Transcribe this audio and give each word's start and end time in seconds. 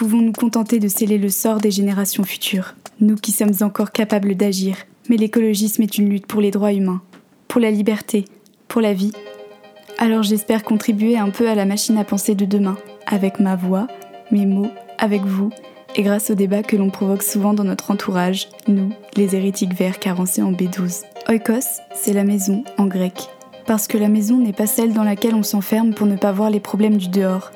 pouvons 0.00 0.22
nous 0.22 0.32
contenter 0.32 0.78
de 0.78 0.88
sceller 0.88 1.18
le 1.18 1.28
sort 1.28 1.58
des 1.58 1.70
générations 1.70 2.24
futures, 2.24 2.74
nous 3.00 3.16
qui 3.16 3.32
sommes 3.32 3.52
encore 3.60 3.92
capables 3.92 4.34
d'agir. 4.34 4.76
Mais 5.10 5.18
l'écologisme 5.18 5.82
est 5.82 5.98
une 5.98 6.08
lutte 6.08 6.26
pour 6.26 6.40
les 6.40 6.50
droits 6.50 6.72
humains, 6.72 7.02
pour 7.48 7.60
la 7.60 7.70
liberté, 7.70 8.24
pour 8.66 8.80
la 8.80 8.94
vie. 8.94 9.12
Alors 9.98 10.22
j'espère 10.22 10.62
contribuer 10.62 11.18
un 11.18 11.28
peu 11.28 11.50
à 11.50 11.54
la 11.54 11.66
machine 11.66 11.98
à 11.98 12.04
penser 12.04 12.34
de 12.34 12.46
demain, 12.46 12.78
avec 13.06 13.40
ma 13.40 13.56
voix, 13.56 13.88
mes 14.30 14.46
mots, 14.46 14.70
avec 14.96 15.20
vous, 15.20 15.50
et 15.94 16.02
grâce 16.02 16.30
au 16.30 16.34
débat 16.34 16.62
que 16.62 16.78
l'on 16.78 16.88
provoque 16.88 17.22
souvent 17.22 17.52
dans 17.52 17.64
notre 17.64 17.90
entourage, 17.90 18.48
nous, 18.68 18.94
les 19.16 19.36
hérétiques 19.36 19.74
verts 19.74 19.98
carencés 19.98 20.40
en 20.40 20.52
B12. 20.52 21.02
Oikos, 21.28 21.82
c'est 21.92 22.14
la 22.14 22.24
maison 22.24 22.64
en 22.78 22.86
grec. 22.86 23.28
Parce 23.66 23.86
que 23.86 23.98
la 23.98 24.08
maison 24.08 24.38
n'est 24.38 24.54
pas 24.54 24.66
celle 24.66 24.94
dans 24.94 25.04
laquelle 25.04 25.34
on 25.34 25.42
s'enferme 25.42 25.92
pour 25.92 26.06
ne 26.06 26.16
pas 26.16 26.32
voir 26.32 26.48
les 26.48 26.58
problèmes 26.58 26.96
du 26.96 27.08
dehors, 27.08 27.50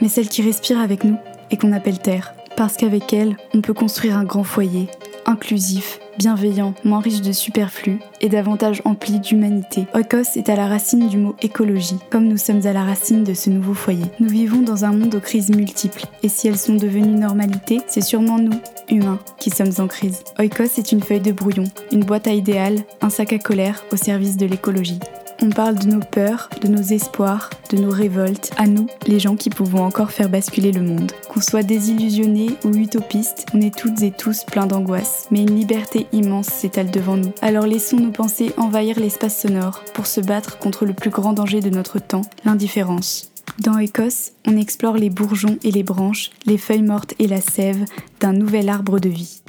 mais 0.00 0.08
celle 0.08 0.30
qui 0.30 0.40
respire 0.40 0.80
avec 0.80 1.04
nous 1.04 1.18
et 1.54 1.56
qu'on 1.56 1.72
appelle 1.72 2.00
terre. 2.00 2.34
Parce 2.56 2.76
qu'avec 2.76 3.12
elle, 3.12 3.36
on 3.54 3.60
peut 3.60 3.74
construire 3.74 4.18
un 4.18 4.24
grand 4.24 4.42
foyer, 4.42 4.88
inclusif, 5.24 6.00
bienveillant, 6.18 6.74
moins 6.84 7.00
riche 7.00 7.20
de 7.20 7.30
superflu 7.30 8.00
et 8.20 8.28
davantage 8.28 8.82
empli 8.84 9.20
d'humanité. 9.20 9.86
Oikos 9.94 10.36
est 10.36 10.48
à 10.48 10.56
la 10.56 10.66
racine 10.66 11.08
du 11.08 11.16
mot 11.16 11.36
écologie, 11.42 11.98
comme 12.10 12.26
nous 12.26 12.36
sommes 12.36 12.66
à 12.66 12.72
la 12.72 12.84
racine 12.84 13.22
de 13.22 13.34
ce 13.34 13.50
nouveau 13.50 13.74
foyer. 13.74 14.04
Nous 14.18 14.28
vivons 14.28 14.62
dans 14.62 14.84
un 14.84 14.92
monde 14.92 15.14
aux 15.14 15.20
crises 15.20 15.50
multiples, 15.50 16.06
et 16.24 16.28
si 16.28 16.48
elles 16.48 16.58
sont 16.58 16.74
devenues 16.74 17.18
normalité, 17.18 17.80
c'est 17.86 18.00
sûrement 18.00 18.38
nous, 18.38 18.58
humains, 18.88 19.20
qui 19.38 19.50
sommes 19.50 19.72
en 19.78 19.86
crise. 19.86 20.24
Oikos 20.38 20.78
est 20.78 20.92
une 20.92 21.02
feuille 21.02 21.20
de 21.20 21.32
brouillon, 21.32 21.64
une 21.92 22.04
boîte 22.04 22.26
à 22.26 22.32
idéal, 22.32 22.78
un 23.00 23.10
sac 23.10 23.32
à 23.32 23.38
colère 23.38 23.84
au 23.92 23.96
service 23.96 24.36
de 24.36 24.46
l'écologie. 24.46 25.00
On 25.42 25.50
parle 25.50 25.78
de 25.78 25.88
nos 25.88 26.00
peurs, 26.00 26.48
de 26.62 26.68
nos 26.68 26.82
espoirs, 26.82 27.50
de 27.70 27.76
nos 27.76 27.90
révoltes, 27.90 28.50
à 28.56 28.66
nous, 28.66 28.86
les 29.06 29.18
gens 29.18 29.36
qui 29.36 29.50
pouvons 29.50 29.84
encore 29.84 30.10
faire 30.10 30.28
basculer 30.28 30.72
le 30.72 30.82
monde. 30.82 31.12
Qu'on 31.28 31.40
soit 31.40 31.62
désillusionnés 31.62 32.56
ou 32.64 32.70
utopistes, 32.70 33.46
on 33.52 33.60
est 33.60 33.76
toutes 33.76 34.02
et 34.02 34.10
tous 34.10 34.44
pleins 34.44 34.66
d'angoisse, 34.66 35.26
mais 35.30 35.42
une 35.42 35.56
liberté 35.56 36.06
immense 36.12 36.46
s'étale 36.46 36.90
devant 36.90 37.16
nous. 37.16 37.32
Alors 37.42 37.66
laissons 37.66 37.98
nos 37.98 38.12
pensées 38.12 38.52
envahir 38.56 38.98
l'espace 38.98 39.40
sonore 39.40 39.82
pour 39.92 40.06
se 40.06 40.20
battre 40.20 40.58
contre 40.58 40.86
le 40.86 40.94
plus 40.94 41.10
grand 41.10 41.32
danger 41.32 41.60
de 41.60 41.70
notre 41.70 41.98
temps, 41.98 42.22
l'indifférence. 42.44 43.30
Dans 43.58 43.78
Écosse, 43.78 44.32
on 44.46 44.56
explore 44.56 44.96
les 44.96 45.10
bourgeons 45.10 45.58
et 45.62 45.70
les 45.70 45.82
branches, 45.82 46.30
les 46.46 46.58
feuilles 46.58 46.82
mortes 46.82 47.14
et 47.18 47.28
la 47.28 47.40
sève 47.40 47.84
d'un 48.20 48.32
nouvel 48.32 48.68
arbre 48.68 48.98
de 48.98 49.08
vie. 49.08 49.43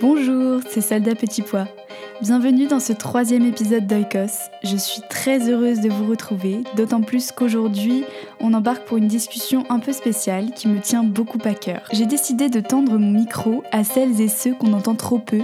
Bonjour, 0.00 0.60
c'est 0.68 0.80
Salda 0.80 1.16
Petit 1.16 1.42
Pois. 1.42 1.66
Bienvenue 2.20 2.68
dans 2.68 2.78
ce 2.78 2.92
troisième 2.92 3.44
épisode 3.44 3.88
d'Oikos. 3.88 4.48
Je 4.62 4.76
suis 4.76 5.02
très 5.10 5.50
heureuse 5.50 5.80
de 5.80 5.88
vous 5.88 6.06
retrouver, 6.06 6.62
d'autant 6.76 7.00
plus 7.00 7.32
qu'aujourd'hui, 7.32 8.04
on 8.38 8.54
embarque 8.54 8.84
pour 8.84 8.98
une 8.98 9.08
discussion 9.08 9.64
un 9.70 9.80
peu 9.80 9.92
spéciale 9.92 10.52
qui 10.54 10.68
me 10.68 10.78
tient 10.80 11.02
beaucoup 11.02 11.40
à 11.44 11.54
cœur. 11.54 11.82
J'ai 11.90 12.06
décidé 12.06 12.48
de 12.48 12.60
tendre 12.60 12.96
mon 12.96 13.10
micro 13.10 13.64
à 13.72 13.82
celles 13.82 14.20
et 14.20 14.28
ceux 14.28 14.54
qu'on 14.54 14.72
entend 14.72 14.94
trop 14.94 15.18
peu 15.18 15.40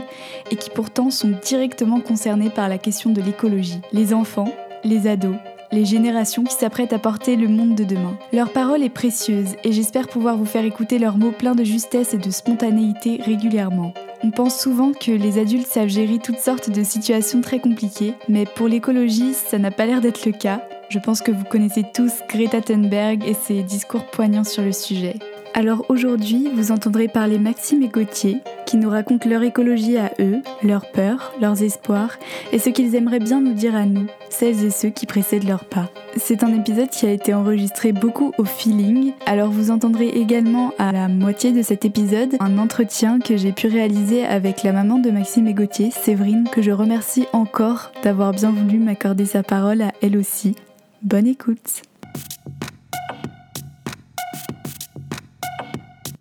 et 0.53 0.57
qui 0.57 0.71
pourtant 0.71 1.11
sont 1.11 1.35
directement 1.45 2.01
concernés 2.01 2.51
par 2.51 2.69
la 2.69 2.79
question 2.79 3.11
de 3.11 3.21
l'écologie. 3.21 3.81
Les 3.93 4.15
enfants, 4.15 4.53
les 4.85 5.09
ados, 5.09 5.37
les 5.73 5.85
générations 5.85 6.45
qui 6.45 6.55
s'apprêtent 6.55 6.93
à 6.93 7.01
porter 7.01 7.35
le 7.35 7.49
monde 7.49 7.75
de 7.75 7.83
demain. 7.83 8.17
Leur 8.33 8.53
parole 8.53 8.85
est 8.85 8.89
précieuse 8.89 9.57
et 9.65 9.73
j'espère 9.73 10.07
pouvoir 10.07 10.37
vous 10.37 10.45
faire 10.45 10.65
écouter 10.65 11.01
leurs 11.01 11.19
mots 11.19 11.33
pleins 11.33 11.57
de 11.57 11.65
justesse 11.65 12.15
et 12.15 12.19
de 12.19 12.31
spontanéité 12.31 13.21
régulièrement. 13.25 13.93
On 14.25 14.31
pense 14.31 14.59
souvent 14.59 14.93
que 14.93 15.11
les 15.11 15.39
adultes 15.39 15.67
savent 15.67 15.91
gérer 15.91 16.19
toutes 16.19 16.39
sortes 16.39 16.71
de 16.71 16.83
situations 16.83 17.43
très 17.43 17.59
compliquées, 17.59 18.15
mais 18.27 18.47
pour 18.47 18.69
l'écologie, 18.69 19.35
ça 19.35 19.59
n'a 19.59 19.71
pas 19.71 19.85
l'air 19.85 20.01
d'être 20.01 20.25
le 20.25 20.33
cas. 20.33 20.67
Je 20.89 20.99
pense 20.99 21.21
que 21.21 21.31
vous 21.31 21.45
connaissez 21.45 21.85
tous 21.95 22.11
Greta 22.31 22.63
Thunberg 22.63 23.23
et 23.29 23.35
ses 23.35 23.63
discours 23.63 24.07
poignants 24.07 24.43
sur 24.43 24.63
le 24.63 24.73
sujet. 24.73 25.17
Alors 25.57 25.85
aujourd'hui, 25.89 26.49
vous 26.53 26.73
entendrez 26.73 27.07
parler 27.07 27.39
Maxime 27.39 27.81
et 27.85 27.89
Gauthier, 27.89 28.39
qui 28.67 28.77
nous 28.77 28.91
racontent 28.91 29.29
leur 29.29 29.45
écologie 29.45 29.97
à 29.99 30.11
eux, 30.19 30.43
leurs 30.65 30.91
peurs, 30.91 31.33
leurs 31.41 31.63
espoirs, 31.63 32.19
et 32.51 32.59
ce 32.59 32.71
qu'ils 32.71 32.97
aimeraient 32.97 33.21
bien 33.21 33.41
nous 33.41 33.53
dire 33.53 33.77
à 33.77 33.87
nous, 33.87 34.07
celles 34.31 34.65
et 34.65 34.71
ceux 34.71 34.89
qui 34.89 35.07
précèdent 35.07 35.47
leurs 35.47 35.65
pas. 35.65 35.91
C'est 36.17 36.43
un 36.43 36.53
épisode 36.53 36.89
qui 36.89 37.07
a 37.07 37.13
été 37.13 37.35
enregistré 37.35 37.93
beaucoup 37.93 38.33
au 38.37 38.45
feeling, 38.45 39.13
alors 39.27 39.49
vous 39.49 39.71
entendrez 39.71 40.09
également 40.09 40.73
à 40.81 40.91
la 40.91 41.07
moitié 41.07 41.53
de 41.53 41.63
cet 41.63 41.85
épisode 41.85 42.35
un 42.41 42.59
entretien 42.59 43.21
que 43.21 43.37
j'ai 43.37 43.53
pu 43.53 43.69
réaliser 43.69 44.25
avec 44.25 44.65
la 44.65 44.73
maman 44.73 44.99
de 44.99 45.13
Maxime 45.13 45.47
et 45.47 45.55
Gauthier, 45.55 45.93
Séverine, 45.93 46.49
que 46.51 46.63
je 46.63 46.73
remercie 46.73 47.27
encore 47.33 47.93
d'avoir 48.03 48.33
bien 48.33 48.51
voulu 48.51 48.79
m'accorder 48.79 49.25
sa 49.25 49.45
parole 49.45 49.83
à 49.83 49.93
elle 50.03 50.19
aussi. 50.19 50.57
Bonne 51.03 51.29
écoute 51.29 51.83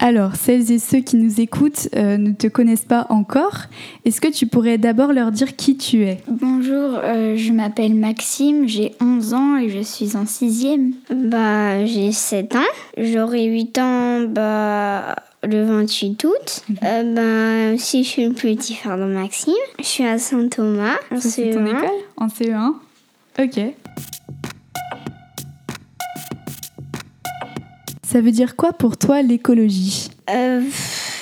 Alors, 0.05 0.35
celles 0.35 0.69
et 0.69 0.79
ceux 0.79 0.99
qui 0.99 1.15
nous 1.15 1.39
écoutent 1.39 1.87
euh, 1.95 2.17
ne 2.17 2.33
te 2.33 2.47
connaissent 2.47 2.83
pas 2.83 3.07
encore. 3.09 3.67
Est-ce 4.03 4.19
que 4.19 4.27
tu 4.27 4.47
pourrais 4.47 4.77
d'abord 4.77 5.13
leur 5.13 5.31
dire 5.31 5.55
qui 5.55 5.77
tu 5.77 6.03
es? 6.03 6.17
Bonjour, 6.27 6.99
euh, 7.01 7.37
je 7.37 7.53
m'appelle 7.53 7.95
Maxime, 7.95 8.67
j'ai 8.67 8.91
11 8.99 9.33
ans 9.33 9.55
et 9.55 9.69
je 9.69 9.79
suis 9.79 10.17
en 10.17 10.25
6e. 10.25 10.91
Bah, 11.09 11.85
j'ai 11.85 12.11
7 12.11 12.53
ans. 12.57 12.69
J'aurai 12.97 13.45
8 13.45 13.77
ans 13.77 14.19
bah, 14.27 15.15
le 15.41 15.63
28 15.63 16.21
août. 16.25 16.63
Mhm. 16.67 16.75
Euh, 16.83 17.71
bah, 17.71 17.77
si 17.77 18.03
je 18.03 18.09
suis 18.09 18.25
le 18.25 18.33
petit 18.33 18.73
frère 18.75 18.97
de 18.97 19.05
Maxime, 19.05 19.53
je 19.79 19.85
suis 19.85 20.03
à 20.05 20.17
Saint-Thomas. 20.17 20.95
en 21.13 21.19
Ça, 21.21 21.29
C'est 21.29 21.51
ton 21.51 21.63
CE1. 21.65 21.77
école? 21.77 21.89
En 22.17 22.27
CE1 22.27 22.73
Ok. 23.39 23.73
Ça 28.13 28.21
veut 28.21 28.29
dire 28.29 28.55
quoi 28.55 28.73
pour 28.73 28.95
toi 28.95 29.23
l'écologie? 29.23 30.07
Euh, 30.29 30.61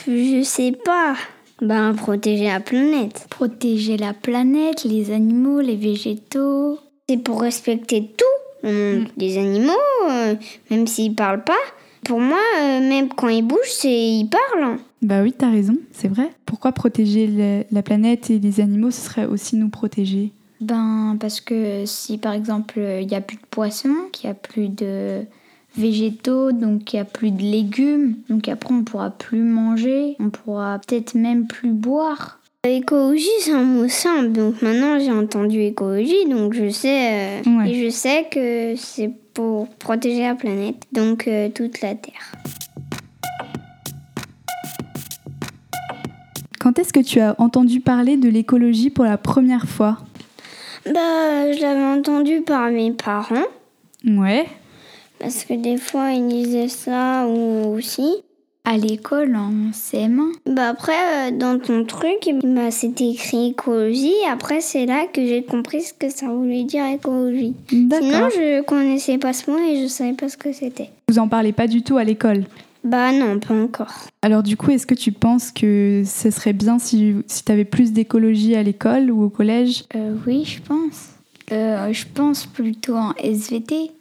je 0.07 0.41
sais 0.44 0.74
pas. 0.74 1.16
Ben, 1.62 1.94
protéger 1.94 2.44
la 2.47 2.59
planète. 2.59 3.28
Protéger 3.29 3.96
la 3.96 4.13
planète, 4.13 4.84
les 4.84 5.09
animaux, 5.12 5.62
les 5.62 5.78
végétaux. 5.78 6.78
C'est 7.07 7.16
pour 7.16 7.40
respecter 7.44 8.12
tout. 8.18 8.68
le 8.68 9.00
monde. 9.00 9.07
Les 9.16 9.38
animaux, 9.38 9.72
euh, 10.09 10.35
même 10.69 10.85
s'ils 10.85 11.16
parlent 11.16 11.46
pas, 11.46 11.53
pour 12.03 12.19
moi, 12.19 12.41
euh, 12.62 12.81
même 12.81 13.08
quand 13.08 13.29
ils 13.29 13.41
bougent, 13.41 13.59
c'est 13.69 13.88
ils 13.90 14.28
parlent. 14.28 14.75
Bah 15.02 15.22
oui, 15.23 15.31
t'as 15.31 15.50
raison, 15.50 15.78
c'est 15.94 16.09
vrai. 16.09 16.29
Pourquoi 16.46 16.73
protéger 16.73 17.25
le- 17.25 17.63
la 17.72 17.84
planète 17.84 18.29
et 18.29 18.38
les 18.40 18.59
animaux, 18.59 18.91
ce 18.91 19.00
serait 19.00 19.25
aussi 19.28 19.56
nous 19.56 19.69
protéger? 19.69 20.34
Ben, 20.59 21.16
parce 21.22 21.40
que 21.40 21.85
si 21.85 22.18
par 22.18 22.34
exemple 22.34 22.79
il 23.00 23.08
n'y 23.08 23.16
a 23.16 23.22
plus 23.22 23.38
de 23.38 23.46
poissons, 23.50 23.96
qu'il 24.12 24.29
n'y 24.29 24.31
a 24.31 24.35
plus 24.35 24.68
de 24.68 25.22
végétaux, 25.78 26.52
donc 26.52 26.94
il 26.94 26.98
n'y 26.98 27.02
a 27.02 27.06
plus 27.06 27.32
de 27.32 27.42
légumes, 27.42 28.16
donc 28.30 28.48
après 28.50 28.74
on 28.74 28.84
pourra 28.84 29.09
plus 29.12 29.42
manger, 29.42 30.16
on 30.20 30.30
pourra 30.30 30.80
peut-être 30.80 31.16
même 31.16 31.48
plus 31.48 31.72
boire. 31.72 32.40
Écologie, 32.64 33.26
c'est 33.40 33.54
un 33.54 33.64
mot 33.64 33.88
simple. 33.88 34.34
Donc 34.34 34.62
maintenant, 34.62 35.00
j'ai 35.00 35.12
entendu 35.12 35.62
écologie, 35.62 36.26
donc 36.30 36.54
je 36.54 36.70
sais, 36.70 37.42
euh, 37.48 37.58
Ouais. 37.58 37.72
et 37.72 37.86
je 37.86 37.90
sais 37.90 38.28
que 38.30 38.76
c'est 38.78 39.09
pour 39.34 39.68
protéger 39.70 40.22
la 40.22 40.36
planète, 40.36 40.84
donc 40.92 41.28
euh, 41.28 41.50
toute 41.50 41.82
la 41.82 41.96
Terre. 41.96 42.34
Quand 46.59 46.78
est-ce 46.78 46.94
que 46.94 47.00
tu 47.00 47.20
as 47.20 47.34
entendu 47.40 47.80
parler 47.80 48.18
de 48.18 48.30
l'écologie 48.30 48.92
pour 48.92 49.06
la 49.06 49.18
première 49.18 49.68
fois? 49.68 49.98
Bah, 50.86 51.52
je 51.52 51.59
l'avais 51.62 51.84
entendu 52.00 52.42
par 52.42 52.70
mes 52.70 52.92
parents, 52.92 53.46
Ouais. 54.06 54.46
Parce 55.22 55.44
que 55.46 55.54
des 55.54 55.78
fois, 55.78 56.12
ils 56.12 56.28
disaient 56.28 56.68
ça 56.68 57.28
ou 57.28 57.76
aussi. 57.76 58.16
À 58.64 58.78
l'école, 58.78 59.36
en 59.36 59.72
CM1, 59.72 60.34
Bah 60.46 60.70
après, 60.70 60.92
euh, 60.94 61.32
dans 61.32 61.58
ton 61.59 61.84
truc, 61.84 62.30
bah, 62.44 62.70
c'était 62.70 63.09
écrit 63.09 63.50
écologie. 63.50 64.14
Après, 64.29 64.62
c'est 64.62 64.85
là 64.85 65.08
que 65.12 65.26
j'ai 65.26 65.44
compris 65.44 65.82
ce 65.82 65.94
que 65.94 66.09
ça 66.09 66.28
voulait 66.28 66.64
dire 66.64 66.85
écologie. 66.85 67.56
Sinon, 67.70 68.29
je 68.29 68.62
connaissais 68.62 69.18
pas 69.18 69.34
ce 69.34 69.50
mot 69.50 69.58
et 69.58 69.82
je 69.82 69.88
savais 69.88 70.14
pas 70.14 70.29
ce 70.29 70.38
que 70.38 70.53
c'était. 70.53 70.90
Vous 71.09 71.18
en 71.18 71.28
parlez 71.28 71.53
pas 71.53 71.66
du 71.66 71.82
tout 71.82 71.97
à 71.97 72.03
l'école? 72.03 72.44
Bah 72.84 73.12
non, 73.12 73.40
pas 73.40 73.56
encore. 73.56 73.94
Alors 74.22 74.44
du 74.44 74.58
coup, 74.58 74.70
est-ce 74.72 74.85
que 74.88 74.96
tu 74.96 75.12
penses 75.12 75.52
que 75.52 76.03
ce 76.06 76.29
serait 76.29 76.53
bien 76.53 76.78
si, 76.78 77.16
si 77.28 77.44
tu 77.44 77.52
avais 77.52 77.66
plus 77.66 77.94
d'écologie 77.94 78.56
à 78.56 78.62
l'école 78.64 79.09
ou 79.12 79.24
au 79.24 79.29
collège? 79.29 79.85
Euh, 79.96 80.16
oui, 80.28 80.46
je 80.46 80.62
pense. 80.62 81.09
Euh, 81.52 81.91
je 81.91 82.06
pense 82.14 82.46
plutôt 82.46 82.96
en 82.96 83.14
SVT. 83.16 83.91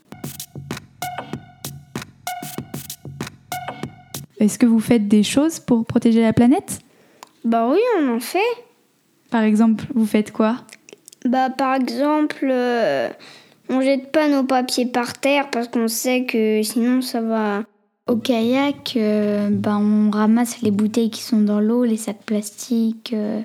Est-ce 4.40 4.58
que 4.58 4.66
vous 4.66 4.80
faites 4.80 5.06
des 5.06 5.22
choses 5.22 5.60
pour 5.60 5.84
protéger 5.84 6.22
la 6.22 6.32
planète? 6.32 6.80
Bah 7.44 7.68
oui, 7.70 7.78
on 7.98 8.16
en 8.16 8.20
fait. 8.20 8.38
Par 9.30 9.42
exemple, 9.42 9.84
vous 9.94 10.06
faites 10.06 10.32
quoi? 10.32 10.56
Bah 11.26 11.50
par 11.50 11.74
exemple, 11.74 12.48
euh, 12.50 13.10
on 13.68 13.82
jette 13.82 14.10
pas 14.10 14.28
nos 14.28 14.42
papiers 14.42 14.86
par 14.86 15.18
terre 15.18 15.50
parce 15.50 15.68
qu'on 15.68 15.88
sait 15.88 16.24
que 16.24 16.62
sinon 16.62 17.02
ça 17.02 17.20
va. 17.20 17.62
Au 18.06 18.16
kayak, 18.16 18.94
euh, 18.96 19.50
ben, 19.52 19.78
on 19.78 20.10
ramasse 20.10 20.62
les 20.62 20.70
bouteilles 20.72 21.10
qui 21.10 21.22
sont 21.22 21.42
dans 21.42 21.60
l'eau, 21.60 21.84
les 21.84 21.98
sacs 21.98 22.24
plastiques. 22.24 23.12
euh. 23.12 23.42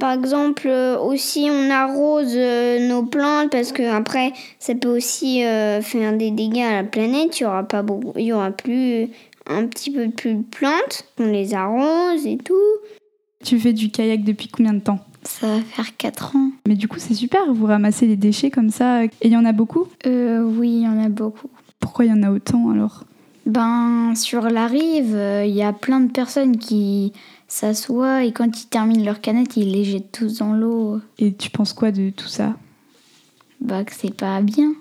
Par 0.00 0.12
exemple, 0.12 0.68
aussi 0.68 1.48
on 1.50 1.70
arrose 1.70 2.36
nos 2.36 3.04
plantes 3.04 3.50
parce 3.50 3.72
que 3.72 3.82
après 3.82 4.32
ça 4.58 4.74
peut 4.74 4.94
aussi 4.94 5.40
faire 5.40 6.16
des 6.18 6.30
dégâts 6.30 6.58
à 6.58 6.82
la 6.82 6.84
planète. 6.84 7.38
Il 7.40 7.44
y 7.44 7.46
aura 7.46 7.62
pas 7.64 7.82
beaucoup, 7.82 8.12
il 8.18 8.26
y 8.26 8.32
aura 8.32 8.50
plus 8.50 9.08
un 9.48 9.66
petit 9.66 9.90
peu 9.90 10.10
plus 10.10 10.34
de 10.34 10.42
plantes. 10.42 11.04
On 11.18 11.26
les 11.26 11.54
arrose 11.54 12.26
et 12.26 12.38
tout. 12.38 12.54
Tu 13.44 13.58
fais 13.58 13.72
du 13.72 13.90
kayak 13.90 14.24
depuis 14.24 14.48
combien 14.48 14.72
de 14.72 14.80
temps? 14.80 15.00
Ça 15.22 15.46
va 15.46 15.60
faire 15.60 15.96
4 15.96 16.36
ans. 16.36 16.50
Mais 16.66 16.76
du 16.76 16.88
coup, 16.88 16.98
c'est 16.98 17.14
super, 17.14 17.52
vous 17.52 17.66
ramassez 17.66 18.06
les 18.06 18.16
déchets 18.16 18.50
comme 18.50 18.70
ça. 18.70 19.04
Et 19.04 19.10
il 19.22 19.32
y 19.32 19.36
en 19.36 19.44
a 19.44 19.52
beaucoup? 19.52 19.88
Euh, 20.06 20.42
oui, 20.42 20.70
il 20.70 20.82
y 20.82 20.88
en 20.88 21.02
a 21.02 21.08
beaucoup. 21.08 21.50
Pourquoi 21.80 22.04
il 22.04 22.08
y 22.08 22.12
en 22.12 22.22
a 22.22 22.30
autant 22.30 22.70
alors? 22.70 23.04
Ben, 23.44 24.14
sur 24.16 24.42
la 24.42 24.66
rive, 24.66 25.14
euh, 25.14 25.44
il 25.44 25.54
y 25.54 25.62
a 25.62 25.72
plein 25.72 26.00
de 26.00 26.10
personnes 26.10 26.56
qui 26.56 27.12
s'assoient 27.46 28.24
et 28.24 28.32
quand 28.32 28.60
ils 28.60 28.66
terminent 28.66 29.04
leur 29.04 29.20
canette, 29.20 29.56
ils 29.56 29.70
les 29.70 29.84
jettent 29.84 30.12
tous 30.12 30.38
dans 30.38 30.52
l'eau. 30.52 31.00
Et 31.18 31.32
tu 31.32 31.50
penses 31.50 31.72
quoi 31.72 31.92
de 31.92 32.10
tout 32.10 32.26
ça? 32.26 32.56
Bah, 33.60 33.84
que 33.84 33.92
c'est 33.94 34.14
pas 34.14 34.40
bien. 34.40 34.74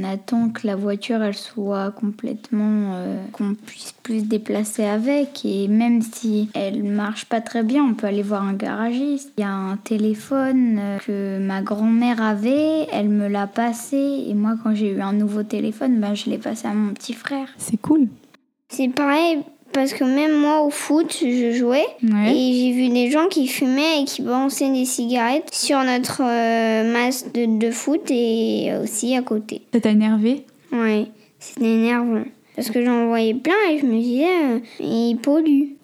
On 0.00 0.04
attend 0.04 0.48
que 0.48 0.66
la 0.66 0.74
voiture, 0.74 1.22
elle 1.22 1.36
soit 1.36 1.90
complètement... 1.92 2.94
euh, 2.94 3.24
qu'on 3.32 3.54
puisse 3.54 3.92
plus 4.02 4.20
se 4.20 4.24
déplacer 4.24 4.84
avec. 4.84 5.44
Et 5.44 5.68
même 5.68 6.02
si 6.02 6.50
elle 6.54 6.82
marche 6.82 7.26
pas 7.26 7.40
très 7.40 7.62
bien, 7.62 7.84
on 7.84 7.94
peut 7.94 8.06
aller 8.06 8.22
voir 8.22 8.42
un 8.42 8.54
garagiste. 8.54 9.32
Il 9.38 9.42
y 9.42 9.44
a 9.44 9.52
un 9.52 9.76
téléphone 9.76 10.78
euh, 10.78 10.98
que 10.98 11.38
ma 11.38 11.62
grand-mère 11.62 12.22
avait, 12.22 12.86
elle 12.92 13.08
me 13.08 13.28
l'a 13.28 13.46
passé. 13.46 14.24
Et 14.26 14.34
moi, 14.34 14.54
quand 14.62 14.74
j'ai 14.74 14.92
eu 14.92 15.00
un 15.00 15.12
nouveau 15.12 15.42
téléphone, 15.42 16.00
bah, 16.00 16.14
je 16.14 16.30
l'ai 16.30 16.38
passé 16.38 16.66
à 16.66 16.74
mon 16.74 16.92
petit 16.94 17.12
frère. 17.12 17.48
C'est 17.56 17.80
cool. 17.80 18.08
C'est 18.68 18.88
pareil 18.88 19.42
parce 19.72 19.92
que 19.92 20.04
même 20.04 20.34
moi 20.34 20.62
au 20.62 20.70
foot, 20.70 21.16
je 21.20 21.52
jouais 21.52 21.86
Ouais. 22.02 22.32
et 22.36 22.52
j'ai 22.54 22.72
vu 22.72 22.88
des 22.88 23.10
gens 23.10 23.26
qui 23.28 23.46
fumaient 23.48 24.02
et 24.02 24.04
qui 24.04 24.22
balançaient 24.22 24.70
des 24.70 24.84
cigarettes 24.84 25.48
sur 25.52 25.82
notre 25.82 26.22
euh, 26.24 26.92
masse 26.92 27.26
de, 27.32 27.58
de 27.58 27.70
foot 27.70 28.02
et 28.10 28.72
aussi 28.82 29.16
à 29.16 29.22
côté. 29.22 29.62
Ça 29.72 29.80
t'a 29.80 29.90
énervé? 29.90 30.44
Ouais, 30.72 31.06
c'était 31.38 31.66
énervant. 31.74 32.24
Parce 32.54 32.70
que 32.70 32.84
j'en 32.84 33.06
voyais 33.06 33.34
plein 33.34 33.54
et 33.70 33.78
je 33.78 33.86
me 33.86 33.98
disais, 34.00 34.26
euh, 34.26 34.58
ils 34.80 35.16
polluent. 35.16 35.76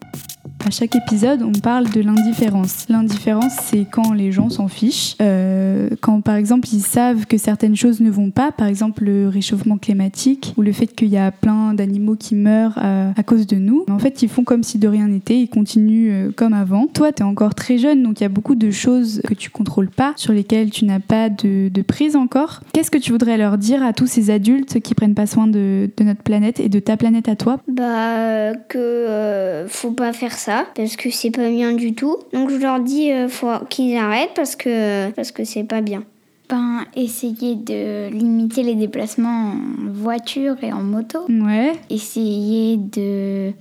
À 0.68 0.70
chaque 0.70 0.96
épisode, 0.96 1.42
on 1.42 1.58
parle 1.58 1.88
de 1.88 2.02
l'indifférence. 2.02 2.84
L'indifférence, 2.90 3.54
c'est 3.62 3.86
quand 3.90 4.12
les 4.12 4.32
gens 4.32 4.50
s'en 4.50 4.68
fichent. 4.68 5.16
Euh, 5.22 5.88
quand, 6.02 6.20
par 6.20 6.34
exemple, 6.34 6.68
ils 6.70 6.82
savent 6.82 7.24
que 7.24 7.38
certaines 7.38 7.74
choses 7.74 8.02
ne 8.02 8.10
vont 8.10 8.30
pas, 8.30 8.52
par 8.52 8.66
exemple 8.66 9.04
le 9.04 9.28
réchauffement 9.28 9.78
climatique 9.78 10.52
ou 10.58 10.62
le 10.62 10.72
fait 10.72 10.88
qu'il 10.88 11.08
y 11.08 11.16
a 11.16 11.30
plein 11.30 11.72
d'animaux 11.72 12.16
qui 12.16 12.34
meurent 12.34 12.78
euh, 12.84 13.10
à 13.16 13.22
cause 13.22 13.46
de 13.46 13.56
nous. 13.56 13.84
Mais 13.88 13.94
en 13.94 13.98
fait, 13.98 14.20
ils 14.20 14.28
font 14.28 14.44
comme 14.44 14.62
si 14.62 14.76
de 14.76 14.86
rien 14.86 15.06
n'était, 15.06 15.38
ils 15.40 15.48
continuent 15.48 16.10
euh, 16.12 16.32
comme 16.36 16.52
avant. 16.52 16.86
Toi, 16.86 17.12
tu 17.12 17.22
es 17.22 17.24
encore 17.24 17.54
très 17.54 17.78
jeune, 17.78 18.02
donc 18.02 18.20
il 18.20 18.24
y 18.24 18.26
a 18.26 18.28
beaucoup 18.28 18.54
de 18.54 18.70
choses 18.70 19.22
que 19.26 19.32
tu 19.32 19.48
contrôles 19.48 19.88
pas, 19.88 20.12
sur 20.16 20.34
lesquelles 20.34 20.68
tu 20.68 20.84
n'as 20.84 21.00
pas 21.00 21.30
de, 21.30 21.70
prise 21.80 22.14
encore. 22.14 22.60
Qu'est-ce 22.74 22.90
que 22.90 22.98
tu 22.98 23.12
voudrais 23.12 23.38
leur 23.38 23.56
dire 23.56 23.82
à 23.82 23.94
tous 23.94 24.06
ces 24.06 24.28
adultes 24.28 24.80
qui 24.80 24.94
prennent 24.94 25.14
pas 25.14 25.26
soin 25.26 25.46
de, 25.46 25.88
de 25.96 26.04
notre 26.04 26.20
planète 26.22 26.60
et 26.60 26.68
de 26.68 26.78
ta 26.78 26.98
planète 26.98 27.30
à 27.30 27.36
toi? 27.36 27.58
Bah, 27.68 28.18
euh, 28.18 28.54
que 28.68 28.76
euh, 28.76 29.66
faut 29.66 29.92
pas 29.92 30.12
faire 30.12 30.32
ça 30.32 30.57
parce 30.74 30.96
que 30.96 31.10
c'est 31.10 31.30
pas 31.30 31.50
bien 31.50 31.72
du 31.72 31.94
tout. 31.94 32.16
Donc 32.32 32.50
je 32.50 32.56
leur 32.56 32.80
dis 32.80 33.12
euh, 33.12 33.28
faut 33.28 33.50
qu'ils 33.68 33.96
arrêtent 33.96 34.34
parce 34.34 34.56
que 34.56 35.10
parce 35.10 35.32
que 35.32 35.44
c'est 35.44 35.64
pas 35.64 35.80
bien. 35.80 36.04
Ben, 36.48 36.84
essayer 36.96 37.56
de 37.56 38.08
limiter 38.08 38.62
les 38.62 38.74
déplacements 38.74 39.52
en 39.52 39.90
voiture 39.92 40.56
et 40.62 40.72
en 40.72 40.82
moto. 40.82 41.20
Ouais. 41.28 41.72
Essayer 41.90 42.78
de. 42.78 43.52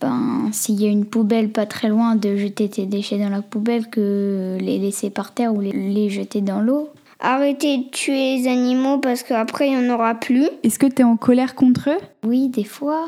Ben, 0.00 0.48
s'il 0.50 0.82
y 0.82 0.86
a 0.86 0.90
une 0.90 1.04
poubelle 1.04 1.50
pas 1.50 1.64
très 1.64 1.88
loin, 1.88 2.16
de 2.16 2.36
jeter 2.36 2.68
tes 2.68 2.86
déchets 2.86 3.18
dans 3.18 3.28
la 3.28 3.40
poubelle 3.40 3.88
que 3.88 4.58
les 4.60 4.78
laisser 4.78 5.10
par 5.10 5.32
terre 5.32 5.54
ou 5.54 5.60
les, 5.60 5.70
les 5.70 6.10
jeter 6.10 6.40
dans 6.40 6.60
l'eau. 6.60 6.90
Arrêtez 7.20 7.78
de 7.78 7.88
tuer 7.90 8.38
les 8.38 8.48
animaux 8.48 8.98
parce 8.98 9.22
qu'après 9.22 9.68
il 9.68 9.74
y 9.74 9.76
en 9.76 9.94
aura 9.94 10.16
plus. 10.16 10.48
Est-ce 10.64 10.80
que 10.80 10.86
tu 10.86 11.02
es 11.02 11.04
en 11.04 11.16
colère 11.16 11.54
contre 11.54 11.90
eux? 11.90 12.00
Oui, 12.26 12.48
des 12.48 12.64
fois. 12.64 13.06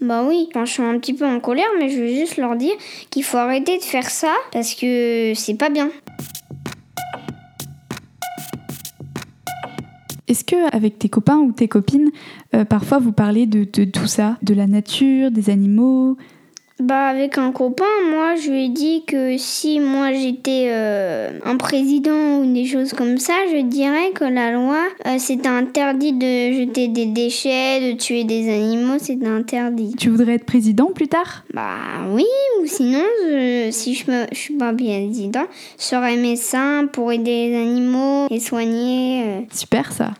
Bah 0.00 0.24
oui, 0.24 0.46
enfin, 0.50 0.64
je 0.64 0.72
suis 0.72 0.82
un 0.82 0.96
petit 0.98 1.12
peu 1.12 1.26
en 1.26 1.40
colère, 1.40 1.66
mais 1.78 1.88
je 1.88 2.00
veux 2.00 2.08
juste 2.08 2.36
leur 2.36 2.54
dire 2.54 2.74
qu'il 3.10 3.24
faut 3.24 3.36
arrêter 3.36 3.78
de 3.78 3.82
faire 3.82 4.08
ça 4.08 4.32
parce 4.52 4.74
que 4.74 5.32
c'est 5.34 5.54
pas 5.56 5.70
bien. 5.70 5.90
Est-ce 10.28 10.44
que 10.44 10.76
avec 10.76 10.98
tes 10.98 11.08
copains 11.08 11.38
ou 11.38 11.52
tes 11.52 11.68
copines, 11.68 12.10
euh, 12.54 12.64
parfois 12.64 12.98
vous 12.98 13.12
parlez 13.12 13.46
de, 13.46 13.64
de 13.64 13.84
tout 13.84 14.06
ça, 14.06 14.36
de 14.42 14.54
la 14.54 14.66
nature, 14.66 15.30
des 15.30 15.50
animaux? 15.50 16.16
Bah 16.80 17.08
avec 17.08 17.38
un 17.38 17.50
copain, 17.50 17.84
moi 18.08 18.36
je 18.36 18.50
lui 18.52 18.66
ai 18.66 18.68
dit 18.68 19.02
que 19.04 19.36
si 19.36 19.80
moi 19.80 20.12
j'étais 20.12 20.66
euh, 20.70 21.30
un 21.44 21.56
président 21.56 22.38
ou 22.38 22.52
des 22.54 22.66
choses 22.66 22.92
comme 22.92 23.18
ça, 23.18 23.32
je 23.52 23.62
dirais 23.62 24.12
que 24.14 24.22
la 24.22 24.52
loi 24.52 24.78
euh, 25.06 25.16
c'était 25.18 25.48
interdit 25.48 26.12
de 26.12 26.52
jeter 26.52 26.86
des 26.86 27.06
déchets, 27.06 27.80
de 27.92 27.96
tuer 27.98 28.22
des 28.22 28.48
animaux, 28.48 28.98
c'était 29.00 29.26
interdit. 29.26 29.96
Tu 29.98 30.08
voudrais 30.08 30.34
être 30.34 30.44
président 30.46 30.92
plus 30.94 31.08
tard? 31.08 31.42
Bah 31.52 31.74
oui, 32.12 32.24
ou 32.62 32.66
sinon 32.66 33.02
je- 33.28 33.70
si 33.72 33.94
je, 33.94 34.08
me, 34.08 34.26
je 34.30 34.38
suis 34.38 34.54
pas 34.54 34.72
président, 34.72 35.46
je 35.78 35.82
serais 35.84 36.16
médecin 36.16 36.86
pour 36.92 37.10
aider 37.10 37.48
les 37.50 37.56
animaux 37.56 38.28
et 38.30 38.38
soigner. 38.38 39.24
euh. 39.26 39.40
Super 39.52 39.90
ça. 39.92 40.12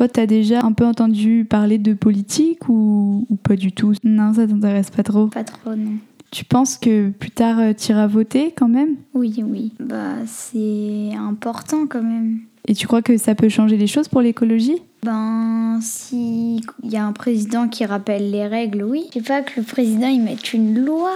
Toi, 0.00 0.08
t'as 0.08 0.24
déjà 0.24 0.64
un 0.64 0.72
peu 0.72 0.86
entendu 0.86 1.44
parler 1.46 1.76
de 1.76 1.92
politique 1.92 2.70
ou, 2.70 3.26
ou 3.28 3.36
pas 3.36 3.54
du 3.54 3.70
tout? 3.70 3.92
Non, 4.02 4.32
ça 4.32 4.46
t'intéresse 4.46 4.88
pas 4.88 5.02
trop. 5.02 5.26
Pas 5.26 5.44
trop, 5.44 5.74
non. 5.74 5.92
Tu 6.30 6.46
penses 6.46 6.78
que 6.78 7.10
plus 7.10 7.30
tard 7.30 7.58
euh, 7.58 7.74
t'iras 7.74 8.06
voter 8.06 8.54
quand 8.56 8.68
même? 8.68 8.96
Oui, 9.12 9.44
oui. 9.46 9.74
Bah, 9.78 10.14
c'est 10.24 11.10
important 11.14 11.86
quand 11.86 12.02
même. 12.02 12.38
Et 12.66 12.74
tu 12.74 12.86
crois 12.86 13.02
que 13.02 13.18
ça 13.18 13.34
peut 13.34 13.50
changer 13.50 13.76
les 13.76 13.86
choses 13.86 14.08
pour 14.08 14.22
l'écologie? 14.22 14.78
Ben, 15.04 15.80
si 15.82 16.62
il 16.82 16.90
y 16.90 16.96
a 16.96 17.04
un 17.04 17.12
président 17.12 17.68
qui 17.68 17.84
rappelle 17.84 18.30
les 18.30 18.46
règles, 18.46 18.84
oui. 18.84 19.04
Je 19.08 19.18
sais 19.18 19.24
pas 19.26 19.42
que 19.42 19.60
le 19.60 19.66
président 19.66 20.08
il 20.08 20.22
mette 20.22 20.54
une 20.54 20.82
loi. 20.82 21.10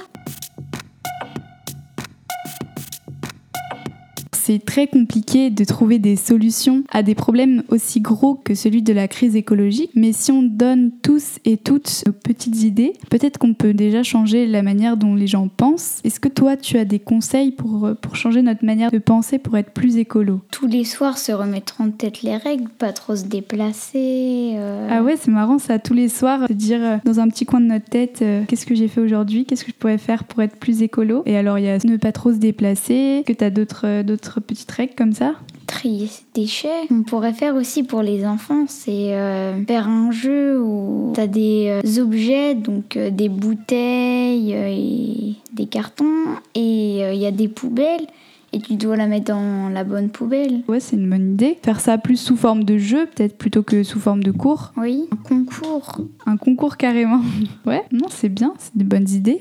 C'est 4.46 4.62
très 4.62 4.87
compliqué 4.87 5.49
de 5.49 5.64
trouver 5.64 5.99
des 5.99 6.17
solutions 6.17 6.85
à 6.91 7.02
des 7.02 7.14
problèmes 7.14 7.62
aussi 7.70 8.02
gros 8.02 8.35
que 8.35 8.55
celui 8.55 8.82
de 8.82 8.93
la 8.93 9.08
crise 9.08 9.37
écologique, 9.37 9.93
mais 9.94 10.12
si 10.12 10.32
on 10.32 10.43
donne 10.43 10.91
tous 11.02 11.38
et 11.46 11.56
toutes 11.56 12.05
nos 12.06 12.12
petites 12.12 12.62
idées, 12.62 12.93
peut-être 13.08 13.38
qu'on 13.38 13.55
peut 13.55 13.73
déjà 13.73 14.02
changer 14.02 14.46
la 14.46 14.61
manière 14.61 14.99
dont 14.99 15.14
les 15.14 15.26
gens 15.26 15.49
pensent. 15.49 16.02
Est-ce 16.05 16.20
que 16.20 16.29
toi, 16.29 16.58
tu 16.58 16.76
as 16.76 16.85
des 16.85 16.99
conseils 16.99 17.52
pour, 17.52 17.88
pour 18.02 18.17
changer 18.17 18.43
notre 18.43 18.67
manière 18.67 18.91
de 18.91 18.99
penser 18.99 19.39
pour 19.39 19.56
être 19.56 19.70
plus 19.70 19.96
écolo? 19.96 20.43
Tous 20.51 20.67
les 20.67 20.84
soirs 20.84 21.17
se 21.17 21.32
remettre 21.32 21.81
en 21.81 21.89
tête 21.89 22.20
les 22.20 22.36
règles, 22.36 22.69
pas 22.69 22.93
trop 22.93 23.17
se 23.17 23.24
déplacer. 23.24 24.56
euh, 24.56 24.89
Ah 24.91 25.03
ouais, 25.03 25.15
c'est 25.19 25.31
marrant 25.31 25.58
ça, 25.58 25.79
tous 25.79 25.94
les 25.94 26.10
soirs, 26.10 26.48
se 26.48 26.53
dire 26.53 26.84
euh, 26.84 26.96
dans 27.06 27.19
un 27.19 27.29
petit 27.29 27.46
coin 27.46 27.63
de 27.63 27.67
notre 27.67 27.89
tête, 27.89 28.19
euh, 28.20 28.43
qu'est-ce 28.46 28.67
que 28.67 28.74
j'ai 28.74 28.89
fait 28.89 29.01
aujourd'hui, 29.01 29.46
qu'est-ce 29.46 29.65
que 29.65 29.70
je 29.70 29.77
pourrais 29.77 29.96
faire 29.96 30.24
pour 30.24 30.43
être 30.43 30.58
plus 30.58 30.82
écolo? 30.82 31.22
Et 31.24 31.39
alors, 31.39 31.58
il 31.58 31.65
y 31.65 31.69
a 31.70 31.79
ne 31.82 31.96
pas 31.96 32.13
trop 32.13 32.31
se 32.31 32.36
déplacer, 32.36 33.24
que 33.27 33.32
tu 33.32 33.43
as 33.43 33.48
d'autres 33.48 34.33
d'autres 34.34 34.46
petites 34.46 34.70
règles 34.70 34.94
comme 34.94 35.12
ça? 35.12 35.34
Trier 35.67 36.06
ses 36.06 36.24
déchets. 36.34 36.69
On 36.91 37.03
pourrait 37.03 37.32
faire 37.32 37.55
aussi 37.55 37.82
pour 37.82 38.03
les 38.03 38.26
enfants, 38.26 38.64
c'est 38.69 39.14
euh, 39.14 39.64
faire 39.64 39.88
un 39.88 40.10
jeu 40.10 40.60
où 40.60 41.12
t'as 41.14 41.26
des 41.26 41.81
euh, 41.84 42.03
objets, 42.03 42.55
donc 42.55 42.96
euh, 42.96 43.10
des 43.10 43.29
bouteilles 43.29 44.53
et 44.53 45.34
des 45.53 45.67
cartons, 45.67 46.24
et 46.55 47.14
il 47.14 47.20
y 47.20 47.26
a 47.26 47.31
des 47.31 47.48
poubelles, 47.48 48.06
et 48.53 48.60
tu 48.60 48.74
dois 48.74 48.96
la 48.96 49.06
mettre 49.06 49.32
dans 49.32 49.69
la 49.69 49.84
bonne 49.84 50.10
poubelle. 50.10 50.62
Ouais, 50.69 50.81
c'est 50.81 50.96
une 50.96 51.08
bonne 51.08 51.32
idée. 51.32 51.58
Faire 51.62 51.81
ça 51.81 51.98
plus 51.98 52.17
sous 52.17 52.36
forme 52.36 52.64
de 52.64 52.76
jeu, 52.79 53.06
peut-être 53.06 53.36
plutôt 53.38 53.62
que 53.62 53.82
sous 53.82 53.98
forme 53.98 54.22
de 54.22 54.31
cours? 54.32 54.72
Oui, 54.76 55.08
un 55.12 55.17
concours. 55.17 55.98
Un 56.26 56.36
concours 56.36 56.76
carrément. 56.76 57.20
Ouais, 57.67 57.82
non, 57.93 58.08
c'est 58.10 58.29
bien, 58.29 58.53
c'est 58.58 58.76
des 58.76 58.84
bonnes 58.84 59.08
idées. 59.08 59.41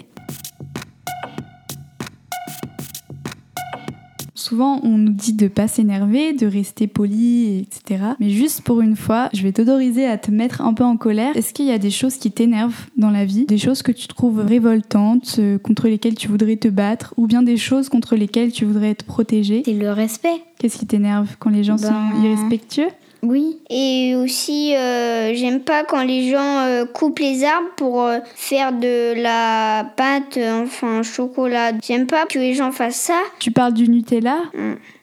Souvent, 4.43 4.81
on 4.83 4.97
nous 4.97 5.13
dit 5.13 5.31
de 5.31 5.47
pas 5.47 5.69
s'énerver, 5.69 6.33
de 6.33 6.45
rester 6.45 6.88
poli, 6.88 7.59
etc. 7.59 8.03
Mais 8.19 8.29
juste 8.29 8.59
pour 8.59 8.81
une 8.81 8.97
fois, 8.97 9.29
je 9.33 9.41
vais 9.41 9.53
t'autoriser 9.53 10.05
à 10.05 10.17
te 10.17 10.31
mettre 10.31 10.59
un 10.59 10.73
peu 10.73 10.83
en 10.83 10.97
colère. 10.97 11.35
Est-ce 11.38 11.53
qu'il 11.53 11.65
y 11.65 11.71
a 11.71 11.77
des 11.77 11.89
choses 11.89 12.17
qui 12.17 12.29
t'énervent 12.29 12.88
dans 12.97 13.09
la 13.09 13.23
vie? 13.23 13.45
Des 13.45 13.57
choses 13.57 13.83
que 13.83 13.93
tu 13.93 14.05
trouves 14.09 14.39
révoltantes, 14.41 15.38
euh, 15.39 15.57
contre 15.57 15.88
lesquelles 15.88 16.15
tu 16.15 16.27
voudrais 16.27 16.57
te 16.57 16.67
battre 16.67 17.13
Ou 17.15 17.25
bien 17.25 17.41
des 17.41 17.55
choses 17.55 17.88
contre 17.88 18.17
lesquelles 18.17 18.51
tu 18.51 18.65
voudrais 18.65 18.89
être 18.89 19.03
protégé 19.03 19.62
C'est 19.63 19.71
le 19.71 19.91
respect. 19.91 20.43
Qu'est-ce 20.59 20.77
qui 20.77 20.88
t'énerve 20.88 21.38
quand 21.39 21.50
les 21.50 21.63
gens 21.63 21.77
Ben- 21.77 21.88
sont 21.88 22.21
irrespectueux? 22.25 22.89
Oui. 23.23 23.57
Et 23.69 24.15
aussi, 24.15 24.75
euh, 24.75 25.33
j'aime 25.33 25.61
pas 25.61 25.83
quand 25.83 26.03
les 26.03 26.29
gens 26.29 26.59
euh, 26.59 26.85
coupent 26.85 27.19
les 27.19 27.43
arbres 27.43 27.69
pour 27.77 28.03
euh, 28.03 28.19
faire 28.35 28.73
de 28.73 29.19
la 29.19 29.91
pâte, 29.97 30.37
enfin 30.37 31.01
chocolat. 31.01 31.71
J'aime 31.81 32.05
pas 32.05 32.25
que 32.25 32.37
les 32.37 32.53
gens 32.53 32.71
fassent 32.71 32.95
ça. 32.95 33.19
Tu 33.39 33.51
parles 33.51 33.73
du 33.73 33.89
Nutella? 33.89 34.37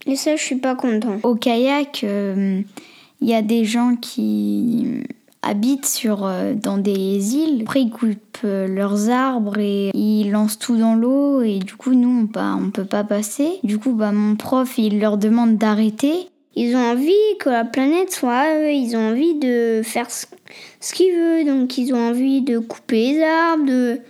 Et 0.07 0.17
ça, 0.17 0.37
je 0.37 0.43
suis 0.43 0.57
pas 0.57 0.75
content. 0.75 1.17
Au 1.23 1.35
kayak, 1.35 2.03
il 2.03 3.29
y 3.29 3.35
a 3.35 3.43
des 3.43 3.65
gens 3.65 3.97
qui 3.97 5.03
habitent 5.43 5.87
sur, 5.87 6.27
euh, 6.27 6.55
dans 6.55 6.79
des 6.79 7.37
îles. 7.37 7.63
Après, 7.63 7.83
ils 7.83 7.91
coupent 7.91 8.39
euh, 8.45 8.67
leurs 8.67 9.09
arbres 9.09 9.59
et 9.59 9.91
ils 9.95 10.31
lancent 10.31 10.59
tout 10.59 10.77
dans 10.77 10.95
l'eau. 10.95 11.43
Et 11.43 11.59
du 11.59 11.75
coup, 11.75 11.95
nous, 11.95 12.29
on 12.37 12.61
ne 12.61 12.71
peut 12.71 12.85
pas 12.85 13.05
passer. 13.05 13.59
Du 13.63 13.79
coup, 13.79 13.93
bah, 13.93 14.13
mon 14.13 14.37
prof, 14.37 14.79
il 14.79 15.01
leur 15.01 15.17
demande 15.17 15.57
d'arrêter. 15.57 16.29
Ils 16.57 16.75
ont 16.75 16.81
envie 16.81 17.39
que 17.39 17.49
la 17.49 17.65
planète 17.65 18.11
soit 18.11 18.57
eux. 18.57 18.73
Ils 18.73 18.97
ont 18.97 19.11
envie 19.11 19.35
de 19.35 19.83
faire 19.85 20.11
ce, 20.11 20.27
qu'ils 20.93 21.15
veulent. 21.15 21.47
Donc, 21.47 21.79
ils 21.79 21.95
ont 21.95 22.09
envie 22.09 22.43
de 22.43 22.59
couper 22.59 23.13
les 23.13 23.23
arbres, 23.23 23.67
de... 23.67 24.01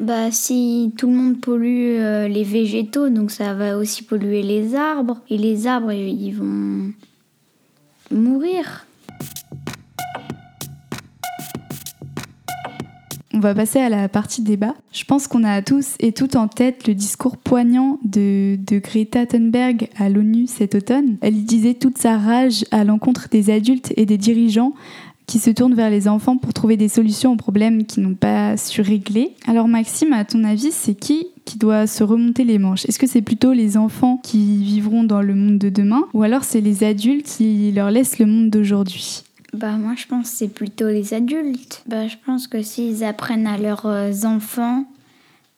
Bah, 0.00 0.32
si 0.32 0.92
tout 0.98 1.06
le 1.06 1.14
monde 1.14 1.40
pollue 1.40 2.00
euh, 2.00 2.26
les 2.26 2.42
végétaux, 2.42 3.10
donc 3.10 3.30
ça 3.30 3.54
va 3.54 3.78
aussi 3.78 4.02
polluer 4.02 4.42
les 4.42 4.74
arbres. 4.74 5.20
Et 5.30 5.38
les 5.38 5.66
arbres, 5.66 5.92
ils 5.92 6.32
vont 6.32 6.92
mourir. 8.10 8.86
On 13.34 13.40
va 13.40 13.52
passer 13.52 13.80
à 13.80 13.88
la 13.88 14.08
partie 14.08 14.42
débat. 14.42 14.76
Je 14.92 15.02
pense 15.02 15.26
qu'on 15.26 15.42
a 15.42 15.60
tous 15.60 15.96
et 15.98 16.12
toutes 16.12 16.36
en 16.36 16.46
tête 16.46 16.86
le 16.86 16.94
discours 16.94 17.36
poignant 17.36 17.98
de, 18.04 18.56
Greta 18.70 19.26
Thunberg 19.26 19.88
à 19.98 20.08
l'ONU 20.08 20.46
cet 20.46 20.76
automne. 20.76 21.16
Elle 21.20 21.44
disait 21.44 21.74
toute 21.74 21.98
sa 21.98 22.16
rage 22.16 22.64
à 22.70 22.84
l'encontre 22.84 23.26
des 23.28 23.50
adultes 23.50 23.92
et 23.96 24.06
des 24.06 24.18
dirigeants 24.18 24.72
qui 25.26 25.40
se 25.40 25.50
tournent 25.50 25.74
vers 25.74 25.90
les 25.90 26.06
enfants 26.06 26.36
pour 26.36 26.54
trouver 26.54 26.76
des 26.76 26.86
solutions 26.86 27.32
aux 27.32 27.36
problèmes 27.36 27.86
qu'ils 27.86 28.04
n'ont 28.04 28.14
pas 28.14 28.56
su 28.56 28.82
régler. 28.82 29.32
Alors 29.48 29.66
Maxime, 29.66 30.12
à 30.12 30.24
ton 30.24 30.44
avis, 30.44 30.70
c'est 30.70 30.94
qui 30.94 31.26
qui 31.44 31.58
doit 31.58 31.88
se 31.88 32.04
remonter 32.04 32.44
les 32.44 32.60
manches? 32.60 32.84
Est-ce 32.84 33.00
que 33.00 33.08
c'est 33.08 33.20
plutôt 33.20 33.52
les 33.52 33.76
enfants 33.76 34.20
qui 34.22 34.58
vivront 34.58 35.02
dans 35.02 35.22
le 35.22 35.34
monde 35.34 35.58
de 35.58 35.70
demain 35.70 36.04
ou 36.14 36.22
alors 36.22 36.44
c'est 36.44 36.60
les 36.60 36.84
adultes 36.84 37.26
qui 37.26 37.72
leur 37.72 37.90
laissent 37.90 38.20
le 38.20 38.26
monde 38.26 38.50
d'aujourd'hui? 38.50 39.23
Bah 39.54 39.72
moi 39.72 39.94
je 39.96 40.06
pense 40.06 40.30
que 40.30 40.36
c'est 40.36 40.48
plutôt 40.48 40.88
les 40.88 41.14
adultes. 41.14 41.82
Bah 41.86 42.08
je 42.08 42.16
pense 42.24 42.46
que 42.46 42.62
s'ils 42.62 43.04
apprennent 43.04 43.46
à 43.46 43.58
leurs 43.58 43.86
euh, 43.86 44.12
enfants 44.24 44.84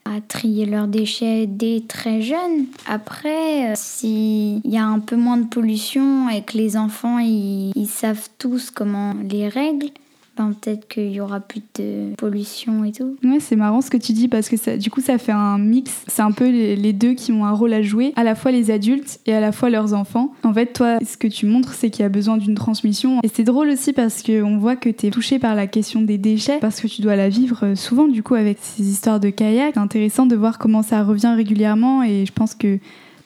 à 0.05 0.21
trier 0.21 0.67
leurs 0.67 0.87
déchets 0.87 1.47
dès 1.47 1.83
très 1.87 2.23
jeunes. 2.23 2.67
Après, 2.87 3.73
euh, 3.73 3.75
s'il 3.75 4.61
y 4.65 4.79
a 4.79 4.87
un 4.87 5.01
peu 5.01 5.17
moins 5.17 5.37
de 5.37 5.47
pollution 5.47 6.29
et 6.29 6.43
que 6.43 6.57
les 6.57 6.77
enfants 6.77 7.19
ils 7.19 7.89
savent 7.89 8.29
tous 8.39 8.71
comment 8.71 9.15
les 9.29 9.49
règles, 9.49 9.91
peut-être 10.37 10.89
qu'il 10.89 11.11
y 11.11 11.21
aura 11.21 11.41
plus 11.41 11.63
de 11.79 12.15
pollution 12.17 12.85
et 12.85 12.93
tout. 12.93 13.17
Ouais, 13.25 13.41
c'est 13.41 13.57
marrant 13.57 13.81
ce 13.81 13.91
que 13.91 13.97
tu 13.97 14.13
dis 14.13 14.29
parce 14.29 14.49
que 14.49 14.57
ça, 14.57 14.77
du 14.77 14.91
coup, 14.91 15.01
ça 15.01 15.19
fait 15.19 15.33
un 15.33 15.59
mix. 15.59 16.05
C'est 16.07 16.23
un 16.23 16.33
peu 16.33 16.49
les, 16.49 16.93
deux 16.93 17.15
qui 17.15 17.33
ont 17.33 17.45
un 17.45 17.53
rôle 17.53 17.73
à 17.73 17.83
jouer, 17.83 18.13
à 18.17 18.25
la 18.25 18.35
fois 18.35 18.51
les 18.51 18.71
adultes 18.71 19.21
et 19.27 19.35
à 19.35 19.41
la 19.41 19.53
fois 19.53 19.71
leurs 19.71 19.95
enfants. 19.95 20.33
En 20.45 20.55
fait, 20.55 20.73
toi, 20.73 20.99
ce 21.05 21.17
que 21.17 21.29
tu 21.29 21.47
montres, 21.47 21.75
c'est 21.75 21.91
qu'il 21.91 22.03
y 22.03 22.07
a 22.07 22.09
besoin 22.09 22.37
d'une 22.37 22.55
transmission. 22.55 23.21
Et 23.23 23.29
c'est 23.29 23.45
drôle 23.45 23.69
aussi 23.69 23.93
parce 23.93 24.23
qu'on 24.23 24.59
voit 24.59 24.77
que 24.77 24.89
tu 24.89 25.07
es 25.07 25.11
touché 25.11 25.39
par 25.39 25.55
la 25.55 25.67
question 25.67 26.03
des 26.03 26.19
déchets 26.19 26.59
parce 26.61 26.81
que 26.81 26.87
tu 26.87 27.03
dois 27.03 27.17
la 27.17 27.29
vivre 27.29 27.61
euh, 27.65 27.75
souvent, 27.75 28.09
du 28.09 28.23
coup, 28.23 28.35
avec 28.35 28.59
ces 28.61 28.89
histoires 28.89 29.21
de 29.21 29.31
kayak. 29.31 29.73
C'est 29.75 29.81
intéressant 29.81 30.27
de 30.27 30.37
voir 30.37 30.59
comment 30.59 30.83
ça 30.83 31.03
revient 31.03 31.35
régulièrement 31.37 32.03
et 32.03 32.25
je 32.27 32.33
pense 32.33 32.55
que 32.55 32.79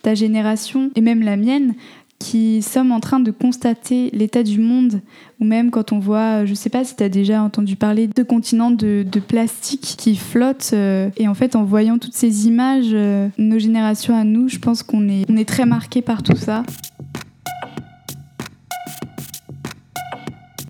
ta 0.03 0.15
génération 0.15 0.91
et 0.97 1.01
même 1.01 1.23
la 1.23 1.37
mienne 1.37 1.75
qui 2.21 2.63
sommes 2.63 2.93
en 2.93 3.01
train 3.01 3.19
de 3.19 3.31
constater 3.31 4.11
l'état 4.13 4.45
du 4.45 4.61
monde, 4.61 5.01
ou 5.41 5.45
même 5.45 5.71
quand 5.71 5.91
on 5.91 5.99
voit, 5.99 6.45
je 6.45 6.55
sais 6.55 6.69
pas 6.71 6.85
si 6.85 6.95
tu 6.95 7.03
as 7.03 7.09
déjà 7.09 7.43
entendu 7.43 7.75
parler 7.75 8.07
de 8.07 8.23
continents 8.23 8.71
de, 8.71 9.05
plastique 9.27 9.97
qui 9.99 10.15
flottent, 10.15 10.71
euh, 10.75 11.09
et 11.17 11.27
en 11.27 11.35
fait 11.35 11.57
en 11.57 11.65
voyant 11.65 11.99
toutes 11.99 12.15
ces 12.15 12.47
images, 12.47 12.91
euh, 12.93 13.29
nos 13.39 13.59
générations 13.59 14.15
à 14.15 14.25
nous, 14.25 14.49
je 14.49 14.59
pense 14.59 14.83
qu'on 14.83 15.09
est, 15.09 15.25
on 15.29 15.37
est 15.37 15.49
très 15.49 15.65
marqué 15.65 16.03
par 16.03 16.23
tout 16.23 16.37
ça. 16.37 16.63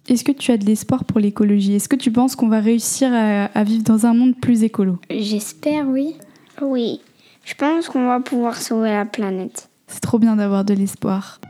Est-ce 0.09 0.25
que 0.25 0.33
tu 0.33 0.53
as 0.53 0.57
de 0.57 0.65
l'espoir 0.65 1.05
pour 1.05 1.21
l'écologie? 1.21 1.75
Est-ce 1.75 1.89
que 1.89 1.97
tu 1.97 2.11
penses 2.11 2.35
qu'on 2.37 2.49
va 2.49 2.61
réussir 2.61 3.13
à 3.13 3.65
vivre 3.65 3.85
dans 3.85 4.07
un 4.07 4.15
monde 4.15 4.35
plus 4.35 4.65
écolo? 4.65 4.99
J'espère, 5.09 5.87
oui. 5.89 6.17
Oui, 6.63 7.01
je 7.45 7.55
pense 7.55 7.89
qu'on 7.89 8.07
va 8.07 8.21
pouvoir 8.21 8.57
sauver 8.57 8.91
la 8.91 9.05
planète. 9.05 9.70
C'est 9.91 10.01
trop 10.01 10.19
bien 10.21 10.37
d'avoir 10.37 10.65
de 10.65 10.73
l'espoir. 10.73 11.41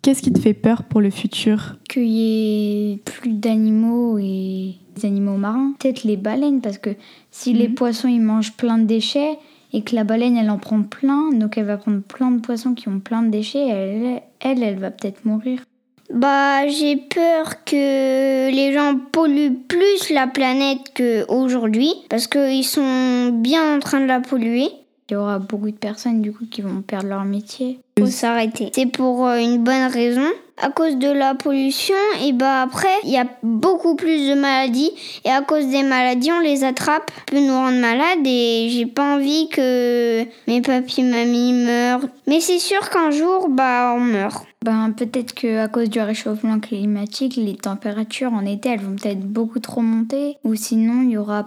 Qu'est-ce 0.00 0.22
qui 0.22 0.32
te 0.32 0.40
fait 0.40 0.54
peur 0.54 0.82
pour 0.82 1.00
le 1.00 1.10
futur? 1.10 1.76
Qu'il 1.88 2.08
y 2.08 2.92
ait 2.92 2.96
plus 2.96 3.34
d'animaux 3.34 4.18
et 4.18 4.74
des 4.96 5.06
animaux 5.06 5.36
marins. 5.36 5.74
Peut-être 5.78 6.02
les 6.02 6.16
baleines, 6.16 6.60
parce 6.60 6.78
que 6.78 6.90
si 7.30 7.52
les 7.52 7.68
mhm. 7.68 7.74
poissons 7.74 8.08
ils 8.08 8.20
mangent 8.20 8.54
plein 8.54 8.78
de 8.78 8.84
déchets 8.84 9.38
et 9.72 9.82
que 9.82 9.94
la 9.94 10.04
baleine 10.04 10.36
elle 10.36 10.50
en 10.50 10.58
prend 10.58 10.82
plein, 10.82 11.30
donc 11.32 11.56
elle 11.56 11.66
va 11.66 11.76
prendre 11.76 12.00
plein 12.00 12.30
de 12.30 12.40
poissons 12.40 12.74
qui 12.74 12.88
ont 12.88 13.00
plein 13.00 13.22
de 13.22 13.28
déchets, 13.28 13.68
elle, 13.68 14.22
elle, 14.40 14.62
elle 14.62 14.78
va 14.78 14.90
peut-être 14.90 15.24
mourir. 15.24 15.60
Bah, 16.12 16.68
j'ai 16.68 16.96
peur 16.96 17.64
que 17.64 18.50
les 18.50 18.74
gens 18.74 18.98
polluent 19.12 19.56
plus 19.66 20.10
la 20.10 20.26
planète 20.26 20.92
qu'aujourd'hui, 20.94 21.90
parce 22.10 22.26
qu'ils 22.26 22.66
sont 22.66 23.30
bien 23.32 23.76
en 23.76 23.78
train 23.78 23.98
de 23.98 24.04
la 24.04 24.20
polluer. 24.20 24.68
Il 25.12 25.16
y 25.16 25.18
aura 25.18 25.38
beaucoup 25.38 25.70
de 25.70 25.76
personnes 25.76 26.22
du 26.22 26.32
coup 26.32 26.46
qui 26.50 26.62
vont 26.62 26.80
perdre 26.80 27.08
leur 27.08 27.24
métier. 27.26 27.80
Faut 27.98 28.06
s'arrêter. 28.06 28.70
C'est 28.74 28.86
pour 28.86 29.26
euh, 29.26 29.36
une 29.36 29.62
bonne 29.62 29.92
raison. 29.92 30.26
À 30.56 30.70
cause 30.70 30.96
de 30.96 31.08
la 31.08 31.34
pollution, 31.34 31.94
et 32.24 32.32
bah 32.32 32.62
après, 32.62 32.94
il 33.04 33.10
y 33.10 33.18
a 33.18 33.26
beaucoup 33.42 33.94
plus 33.94 34.30
de 34.30 34.34
maladies. 34.34 34.90
Et 35.26 35.28
à 35.28 35.42
cause 35.42 35.66
des 35.66 35.82
maladies, 35.82 36.32
on 36.32 36.40
les 36.40 36.64
attrape, 36.64 37.10
peut 37.26 37.40
nous 37.40 37.52
rendre 37.52 37.78
malades. 37.78 38.24
Et 38.24 38.68
j'ai 38.70 38.86
pas 38.86 39.16
envie 39.16 39.50
que 39.50 40.24
mes 40.46 40.62
papis, 40.62 41.02
mamies 41.02 41.52
meurent. 41.52 42.08
Mais 42.26 42.40
c'est 42.40 42.58
sûr 42.58 42.88
qu'un 42.88 43.10
jour, 43.10 43.50
bah, 43.50 43.94
on 43.94 44.00
meurt. 44.00 44.46
Ben, 44.64 44.94
peut-être 44.96 45.34
qu'à 45.34 45.68
cause 45.68 45.90
du 45.90 46.00
réchauffement 46.00 46.58
climatique, 46.58 47.36
les 47.36 47.56
températures 47.56 48.32
en 48.32 48.46
été, 48.46 48.70
elles 48.70 48.80
vont 48.80 48.96
peut-être 48.96 49.20
beaucoup 49.20 49.58
trop 49.58 49.82
monter. 49.82 50.36
Ou 50.44 50.54
sinon, 50.54 51.02
il 51.02 51.10
y 51.10 51.18
aura 51.18 51.44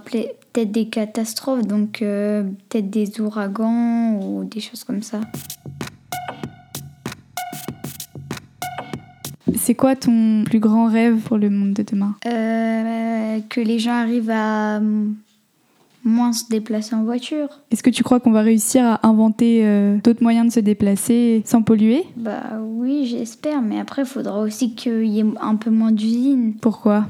peut-être 0.56 0.72
des 0.72 0.88
catastrophes, 0.88 1.68
donc 1.68 2.02
euh, 2.02 2.44
peut-être 2.70 2.90
des 2.90 3.20
ouragans 3.20 4.14
ou 4.22 4.46
des 4.46 4.62
choses 4.62 4.86
comme 4.86 5.04
ça. 5.04 5.20
C'est 9.56 9.76
quoi 9.76 9.96
ton 9.98 10.44
plus 10.46 10.60
grand 10.60 10.88
rêve 10.88 11.18
pour 11.24 11.38
le 11.38 11.50
monde 11.50 11.74
de 11.74 11.84
demain? 11.84 12.16
Euh, 12.26 13.40
Que 13.50 13.60
les 13.60 13.80
gens 13.80 13.94
arrivent 13.94 14.32
à 14.32 14.80
moins 16.06 16.32
se 16.32 16.48
déplacer 16.50 16.96
en 16.96 17.04
voiture. 17.04 17.50
Est-ce 17.72 17.84
que 17.84 17.90
tu 17.90 18.04
crois 18.04 18.20
qu'on 18.22 18.32
va 18.32 18.42
réussir 18.42 18.86
à 18.86 19.06
inventer 19.08 19.66
euh, 19.66 19.98
d'autres 20.04 20.24
moyens 20.24 20.48
de 20.48 20.52
se 20.54 20.60
déplacer 20.62 21.42
sans 21.46 21.64
polluer? 21.64 22.04
Bah 22.16 22.62
oui, 22.62 23.08
j'espère, 23.08 23.62
mais 23.62 23.80
après, 23.80 24.04
il 24.04 24.08
faudra 24.08 24.40
aussi 24.40 24.74
qu'il 24.76 25.08
y 25.08 25.20
ait 25.20 25.26
un 25.42 25.56
peu 25.56 25.72
moins 25.72 25.92
d'usines. 25.92 26.54
Pourquoi? 26.62 27.06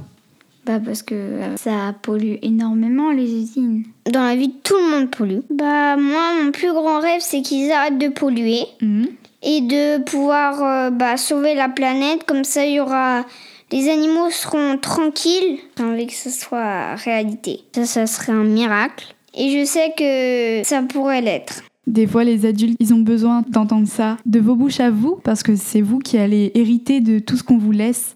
Bah 0.66 0.80
parce 0.84 1.04
que 1.04 1.16
euh, 1.16 1.58
ça 1.58 1.94
pollue 2.02 2.36
énormément 2.42 3.12
les 3.12 3.32
usines. 3.32 3.84
Dans 4.10 4.24
la 4.24 4.36
vie, 4.36 4.52
tout 4.64 4.76
le 4.76 4.92
monde 4.92 5.12
pollue. 5.12 5.40
Bah 5.50 5.96
moi, 5.96 6.44
mon 6.44 6.52
plus 6.52 6.72
grand 6.72 7.00
rêve, 7.00 7.22
c'est 7.22 7.42
qu'ils 7.42 7.72
arrêtent 7.72 8.00
de 8.00 8.10
polluer 8.10 8.66
mhm. 8.82 9.08
et 9.44 9.62
de 9.62 10.04
pouvoir 10.04 10.64
euh, 10.64 10.90
bah, 10.90 11.18
sauver 11.18 11.54
la 11.54 11.70
planète. 11.70 12.24
Comme 12.26 12.44
ça, 12.44 12.66
il 12.66 12.74
y 12.74 12.80
aura 12.80 13.26
les 13.72 13.90
animaux 13.90 14.30
seront 14.30 14.78
tranquilles. 14.78 15.60
J'ai 15.78 15.84
envie 15.84 16.08
que 16.08 16.14
ce 16.14 16.30
soit 16.30 16.96
réalité. 16.96 17.62
Ça, 17.74 17.86
ça 17.86 18.08
serait 18.08 18.32
un 18.32 18.44
miracle. 18.44 19.16
Et 19.34 19.60
je 19.60 19.66
sais 19.66 19.94
que 19.98 20.66
ça 20.68 20.82
pourrait 20.84 21.22
l'être. 21.22 21.64
Des 21.88 22.08
fois, 22.08 22.24
les 22.24 22.46
adultes, 22.46 22.78
ils 22.80 22.94
ont 22.94 23.00
besoin 23.00 23.44
d'entendre 23.50 23.88
ça 23.88 24.18
de 24.26 24.40
vos 24.40 24.56
bouches 24.56 24.80
à 24.80 24.90
vous, 24.90 25.20
parce 25.24 25.44
que 25.44 25.56
c'est 25.56 25.82
vous 25.82 26.00
qui 26.00 26.18
allez 26.18 26.52
hériter 26.56 27.00
de 27.00 27.20
tout 27.20 27.38
ce 27.38 27.44
qu'on 27.44 27.58
vous 27.58 27.72
laisse. 27.72 28.14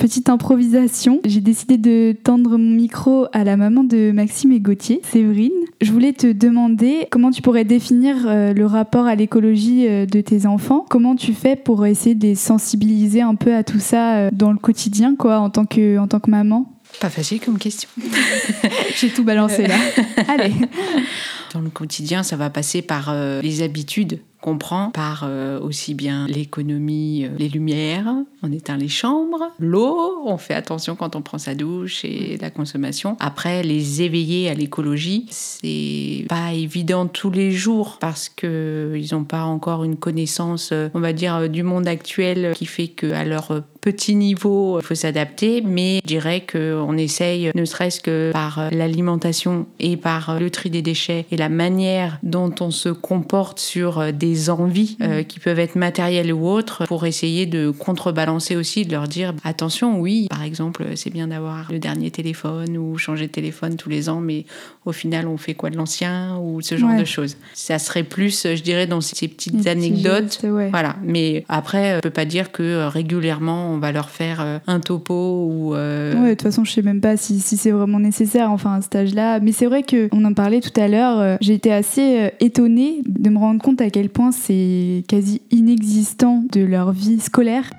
Petite 0.00 0.30
improvisation, 0.30 1.20
j'ai 1.26 1.42
décidé 1.42 1.76
de 1.76 2.16
tendre 2.24 2.56
mon 2.56 2.70
micro 2.70 3.26
à 3.34 3.44
la 3.44 3.58
maman 3.58 3.84
de 3.84 4.12
Maxime 4.12 4.50
et 4.50 4.58
Gauthier, 4.58 5.02
Séverine. 5.04 5.52
Je 5.82 5.92
voulais 5.92 6.14
te 6.14 6.32
demander 6.32 7.06
comment 7.10 7.30
tu 7.30 7.42
pourrais 7.42 7.66
définir 7.66 8.16
euh, 8.24 8.54
le 8.54 8.64
rapport 8.64 9.04
à 9.04 9.14
l'écologie 9.14 9.86
euh, 9.86 10.06
de 10.06 10.22
tes 10.22 10.46
enfants. 10.46 10.86
Comment 10.88 11.16
tu 11.16 11.34
fais 11.34 11.54
pour 11.54 11.84
essayer 11.84 12.14
de 12.14 12.22
les 12.22 12.34
sensibiliser 12.34 13.20
un 13.20 13.34
peu 13.34 13.54
à 13.54 13.62
tout 13.62 13.78
ça 13.78 14.16
euh, 14.16 14.30
dans 14.32 14.52
le 14.52 14.58
quotidien, 14.58 15.16
quoi, 15.16 15.38
en 15.38 15.50
tant 15.50 15.66
que, 15.66 15.98
en 15.98 16.08
tant 16.08 16.18
que 16.18 16.30
maman? 16.30 16.72
Pas 16.98 17.10
facile 17.10 17.38
comme 17.38 17.58
question. 17.58 17.90
j'ai 18.96 19.10
tout 19.10 19.22
balancé 19.22 19.66
là. 19.66 19.76
Allez. 20.28 20.54
Dans 21.52 21.60
le 21.60 21.68
quotidien, 21.68 22.22
ça 22.22 22.36
va 22.36 22.48
passer 22.48 22.80
par 22.80 23.14
les 23.42 23.60
habitudes 23.60 24.20
qu'on 24.40 24.58
prend 24.58 24.90
par 24.90 25.24
euh, 25.24 25.60
aussi 25.60 25.94
bien 25.94 26.26
l'économie, 26.26 27.24
euh, 27.24 27.36
les 27.38 27.48
lumières, 27.48 28.14
on 28.42 28.52
éteint 28.52 28.76
les 28.76 28.88
chambres, 28.88 29.50
l'eau, 29.58 30.22
on 30.24 30.38
fait 30.38 30.54
attention 30.54 30.96
quand 30.96 31.14
on 31.14 31.22
prend 31.22 31.38
sa 31.38 31.54
douche 31.54 32.04
et 32.04 32.38
la 32.40 32.50
consommation. 32.50 33.16
Après, 33.20 33.62
les 33.62 34.02
éveiller 34.02 34.48
à 34.48 34.54
l'écologie, 34.54 35.26
c'est 35.30 36.24
pas 36.28 36.52
évident 36.52 37.06
tous 37.06 37.30
les 37.30 37.50
jours 37.50 37.98
parce 38.00 38.28
que 38.28 38.94
ils 38.96 39.14
n'ont 39.14 39.24
pas 39.24 39.44
encore 39.44 39.84
une 39.84 39.96
connaissance, 39.96 40.70
euh, 40.72 40.88
on 40.94 41.00
va 41.00 41.12
dire, 41.12 41.48
du 41.48 41.62
monde 41.62 41.86
actuel 41.86 42.52
qui 42.54 42.66
fait 42.66 42.88
qu'à 42.88 43.24
leur 43.24 43.62
petit 43.80 44.14
niveau, 44.14 44.78
il 44.80 44.84
faut 44.84 44.94
s'adapter, 44.94 45.62
mais 45.62 46.00
je 46.02 46.08
dirais 46.08 46.44
qu'on 46.50 46.96
essaye, 46.96 47.50
ne 47.54 47.64
serait-ce 47.64 48.00
que 48.00 48.30
par 48.32 48.70
l'alimentation 48.70 49.66
et 49.78 49.96
par 49.96 50.38
le 50.38 50.50
tri 50.50 50.70
des 50.70 50.82
déchets 50.82 51.26
et 51.30 51.36
la 51.36 51.48
manière 51.48 52.18
dont 52.22 52.54
on 52.60 52.70
se 52.70 52.90
comporte 52.90 53.58
sur 53.58 54.12
des 54.12 54.29
des 54.30 54.50
envies 54.50 54.96
euh, 55.02 55.22
qui 55.22 55.40
peuvent 55.40 55.58
être 55.58 55.76
matérielles 55.76 56.32
ou 56.32 56.46
autres 56.46 56.84
pour 56.86 57.06
essayer 57.06 57.46
de 57.46 57.70
contrebalancer 57.70 58.56
aussi, 58.56 58.84
de 58.84 58.92
leur 58.92 59.08
dire 59.08 59.34
attention, 59.44 59.98
oui, 60.00 60.28
par 60.30 60.42
exemple, 60.42 60.84
c'est 60.94 61.10
bien 61.10 61.28
d'avoir 61.28 61.72
le 61.72 61.78
dernier 61.78 62.10
téléphone 62.10 62.76
ou 62.76 62.96
changer 62.96 63.26
de 63.26 63.32
téléphone 63.32 63.76
tous 63.76 63.88
les 63.88 64.08
ans, 64.08 64.20
mais 64.20 64.44
au 64.84 64.92
final, 64.92 65.26
on 65.26 65.36
fait 65.36 65.54
quoi 65.54 65.70
de 65.70 65.76
l'ancien 65.76 66.38
ou 66.38 66.60
ce 66.60 66.76
genre 66.76 66.96
de 66.98 67.04
choses. 67.04 67.36
Ça 67.54 67.78
serait 67.78 68.04
plus, 68.04 68.46
je 68.54 68.62
dirais, 68.62 68.86
dans 68.86 69.00
ces 69.00 69.28
petites 69.28 69.66
anecdotes. 69.66 70.40
Voilà. 70.70 70.96
Mais 71.02 71.44
après, 71.48 71.96
on 71.96 72.00
peut 72.00 72.10
pas 72.10 72.24
dire 72.24 72.52
que 72.52 72.86
régulièrement, 72.86 73.72
on 73.72 73.78
va 73.78 73.92
leur 73.92 74.10
faire 74.10 74.60
un 74.66 74.80
topo 74.80 75.48
ou. 75.50 75.72
Ouais, 75.72 76.30
de 76.30 76.30
toute 76.30 76.42
façon, 76.42 76.64
je 76.64 76.72
sais 76.72 76.82
même 76.82 77.00
pas 77.00 77.16
si, 77.16 77.40
si 77.40 77.56
c'est 77.56 77.70
vraiment 77.70 77.98
nécessaire, 78.00 78.50
enfin, 78.50 78.72
à 78.72 78.76
un 78.76 78.80
stage-là. 78.80 79.40
Mais 79.40 79.52
c'est 79.52 79.66
vrai 79.66 79.82
qu'on 79.82 80.24
en 80.24 80.34
parlait 80.34 80.60
tout 80.60 80.78
à 80.80 80.88
l'heure. 80.88 81.38
J'ai 81.40 81.54
été 81.54 81.72
assez 81.72 82.30
étonnée 82.40 83.02
de 83.06 83.30
me 83.30 83.38
rendre 83.38 83.60
compte 83.62 83.80
à 83.80 83.90
quel 83.90 84.08
point 84.08 84.19
c'est 84.30 85.04
quasi 85.08 85.42
inexistant 85.50 86.44
de 86.52 86.60
leur 86.60 86.92
vie 86.92 87.20
scolaire. 87.20 87.70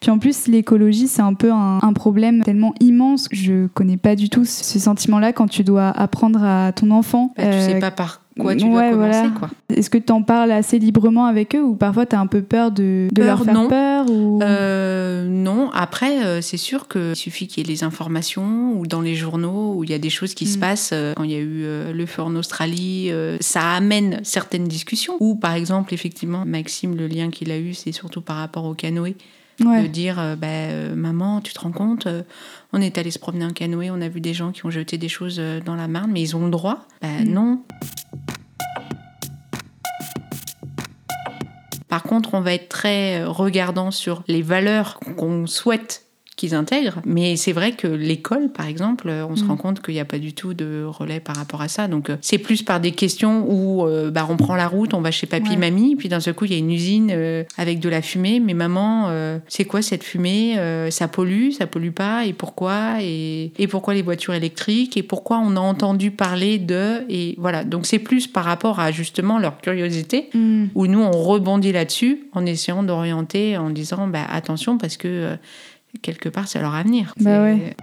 Puis 0.00 0.10
en 0.10 0.18
plus, 0.18 0.48
l'écologie, 0.48 1.06
c'est 1.06 1.22
un 1.22 1.34
peu 1.34 1.52
un, 1.52 1.92
problème 1.92 2.42
tellement 2.42 2.74
immense 2.80 3.28
que 3.28 3.36
je 3.36 3.66
connais 3.68 3.96
pas 3.96 4.16
du 4.16 4.28
tout 4.28 4.44
ce 4.44 4.78
sentiment-là 4.78 5.32
quand 5.32 5.46
tu 5.46 5.62
dois 5.62 5.88
apprendre 5.88 6.42
à 6.42 6.72
ton 6.72 6.90
enfant. 6.90 7.32
Bah, 7.36 7.44
tu 7.44 7.52
sais 7.52 7.76
euh, 7.76 7.80
pas 7.80 7.92
par 7.92 8.21
quoi 8.38 8.56
tu 8.56 8.64
ouais, 8.64 8.90
commencer. 8.90 9.28
Quoi. 9.38 9.50
Est-ce 9.74 9.90
que 9.90 9.98
tu 9.98 10.12
en 10.12 10.22
parles 10.22 10.52
assez 10.52 10.78
librement 10.78 11.26
avec 11.26 11.54
eux 11.54 11.62
ou 11.62 11.74
parfois 11.74 12.06
tu 12.06 12.16
as 12.16 12.20
un 12.20 12.26
peu 12.26 12.42
peur 12.42 12.70
de, 12.70 13.08
de 13.12 13.22
leur 13.22 13.44
faire 13.44 13.68
peur 13.68 14.10
ou... 14.10 14.40
Euh, 14.42 15.26
non, 15.26 15.70
après, 15.72 16.24
euh, 16.24 16.40
c'est 16.40 16.56
sûr 16.56 16.88
qu'il 16.88 17.16
suffit 17.16 17.46
qu'il 17.46 17.66
y 17.66 17.70
ait 17.70 17.72
les 17.72 17.84
informations 17.84 18.72
ou 18.78 18.86
dans 18.86 19.00
les 19.00 19.14
journaux 19.14 19.74
où 19.76 19.84
il 19.84 19.90
y 19.90 19.94
a 19.94 19.98
des 19.98 20.10
choses 20.10 20.34
qui 20.34 20.46
se 20.46 20.56
mm. 20.56 20.60
passent. 20.60 20.90
Euh, 20.92 21.14
quand 21.16 21.24
il 21.24 21.30
y 21.30 21.36
a 21.36 21.40
eu 21.40 21.92
le 21.92 22.06
feu 22.06 22.22
en 22.22 22.34
Australie, 22.36 23.10
ça 23.40 23.72
amène 23.72 24.20
certaines 24.22 24.68
discussions. 24.68 25.14
Ou 25.20 25.34
par 25.34 25.54
exemple, 25.54 25.94
effectivement, 25.94 26.44
Maxime, 26.46 26.96
le 26.96 27.06
lien 27.06 27.30
qu'il 27.30 27.50
a 27.50 27.58
eu, 27.58 27.74
c'est 27.74 27.92
surtout 27.92 28.20
par 28.20 28.36
rapport 28.36 28.64
au 28.64 28.74
canoë. 28.74 29.16
De 29.62 29.86
dire, 29.86 30.36
bah, 30.38 30.94
maman, 30.94 31.40
tu 31.40 31.52
te 31.52 31.60
rends 31.60 31.72
compte, 31.72 32.08
on 32.72 32.80
est 32.80 32.98
allé 32.98 33.10
se 33.10 33.18
promener 33.18 33.44
en 33.44 33.52
canoë, 33.52 33.90
on 33.90 34.00
a 34.00 34.08
vu 34.08 34.20
des 34.20 34.34
gens 34.34 34.52
qui 34.52 34.66
ont 34.66 34.70
jeté 34.70 34.98
des 34.98 35.08
choses 35.08 35.40
dans 35.64 35.76
la 35.76 35.88
Marne, 35.88 36.10
mais 36.12 36.20
ils 36.20 36.36
ont 36.36 36.44
le 36.44 36.50
droit? 36.50 36.86
Bah, 37.00 37.08
mm. 37.08 37.28
Non. 37.28 37.62
Par 41.88 42.02
contre, 42.02 42.34
on 42.34 42.40
va 42.40 42.54
être 42.54 42.68
très 42.68 43.22
regardant 43.22 43.90
sur 43.90 44.22
les 44.26 44.42
valeurs 44.42 44.98
qu'on 45.16 45.46
souhaite 45.46 46.06
qu'ils 46.42 46.56
intègrent. 46.56 47.00
Mais 47.06 47.36
c'est 47.36 47.52
vrai 47.52 47.70
que 47.70 47.86
l'école, 47.86 48.48
par 48.48 48.66
exemple, 48.66 49.08
on 49.08 49.36
se 49.36 49.44
mm. 49.44 49.48
rend 49.48 49.56
compte 49.56 49.80
qu'il 49.80 49.94
n'y 49.94 50.00
a 50.00 50.04
pas 50.04 50.18
du 50.18 50.32
tout 50.32 50.54
de 50.54 50.82
relais 50.84 51.20
par 51.20 51.36
rapport 51.36 51.62
à 51.62 51.68
ça. 51.68 51.86
Donc 51.86 52.10
euh, 52.10 52.16
c'est 52.20 52.38
plus 52.38 52.64
par 52.64 52.80
des 52.80 52.90
questions 52.90 53.46
où 53.48 53.86
euh, 53.86 54.10
bah, 54.10 54.26
on 54.28 54.36
prend 54.36 54.56
la 54.56 54.66
route, 54.66 54.92
on 54.92 55.00
va 55.00 55.12
chez 55.12 55.28
papy, 55.28 55.56
mamie, 55.56 55.94
puis 55.94 56.08
d'un 56.08 56.18
seul 56.18 56.34
coup 56.34 56.44
il 56.46 56.50
y 56.50 56.56
a 56.56 56.58
une 56.58 56.72
usine 56.72 57.10
euh, 57.12 57.44
avec 57.56 57.78
de 57.78 57.88
la 57.88 58.02
fumée. 58.02 58.40
Mais 58.40 58.54
maman, 58.54 59.08
c'est 59.46 59.64
quoi 59.64 59.82
cette 59.82 60.02
fumée 60.02 60.56
Ça 60.90 61.06
pollue, 61.06 61.50
ça 61.50 61.68
pollue 61.68 61.90
pas 61.90 62.26
Et 62.26 62.32
pourquoi 62.32 63.00
et, 63.00 63.52
et, 63.56 63.68
pourquoi 63.68 63.94
les 63.94 64.02
voitures 64.02 64.34
électriques 64.34 64.96
Et 64.96 65.04
pourquoi 65.04 65.38
on 65.38 65.54
a 65.54 65.60
entendu 65.60 66.10
parler 66.10 66.58
de 66.58 67.04
Et 67.08 67.36
voilà. 67.38 67.62
Donc 67.62 67.86
c'est 67.86 68.00
plus 68.00 68.26
par 68.26 68.44
rapport 68.44 68.80
à 68.80 68.90
justement 68.90 69.38
leur 69.38 69.60
curiosité, 69.60 70.28
mm. 70.34 70.66
où 70.74 70.88
nous 70.88 71.00
on 71.00 71.12
rebondit 71.12 71.70
là-dessus 71.70 72.24
en 72.32 72.44
essayant 72.46 72.82
d'orienter, 72.82 73.56
en 73.56 73.70
disant 73.70 74.08
bah, 74.08 74.26
attention 74.28 74.76
parce 74.76 74.96
que 74.96 75.36
quelque 76.00 76.28
part, 76.28 76.48
c'est 76.48 76.60
leur 76.60 76.74
avenir. 76.74 77.14
Bah 77.20 77.42
ouais. 77.42 77.76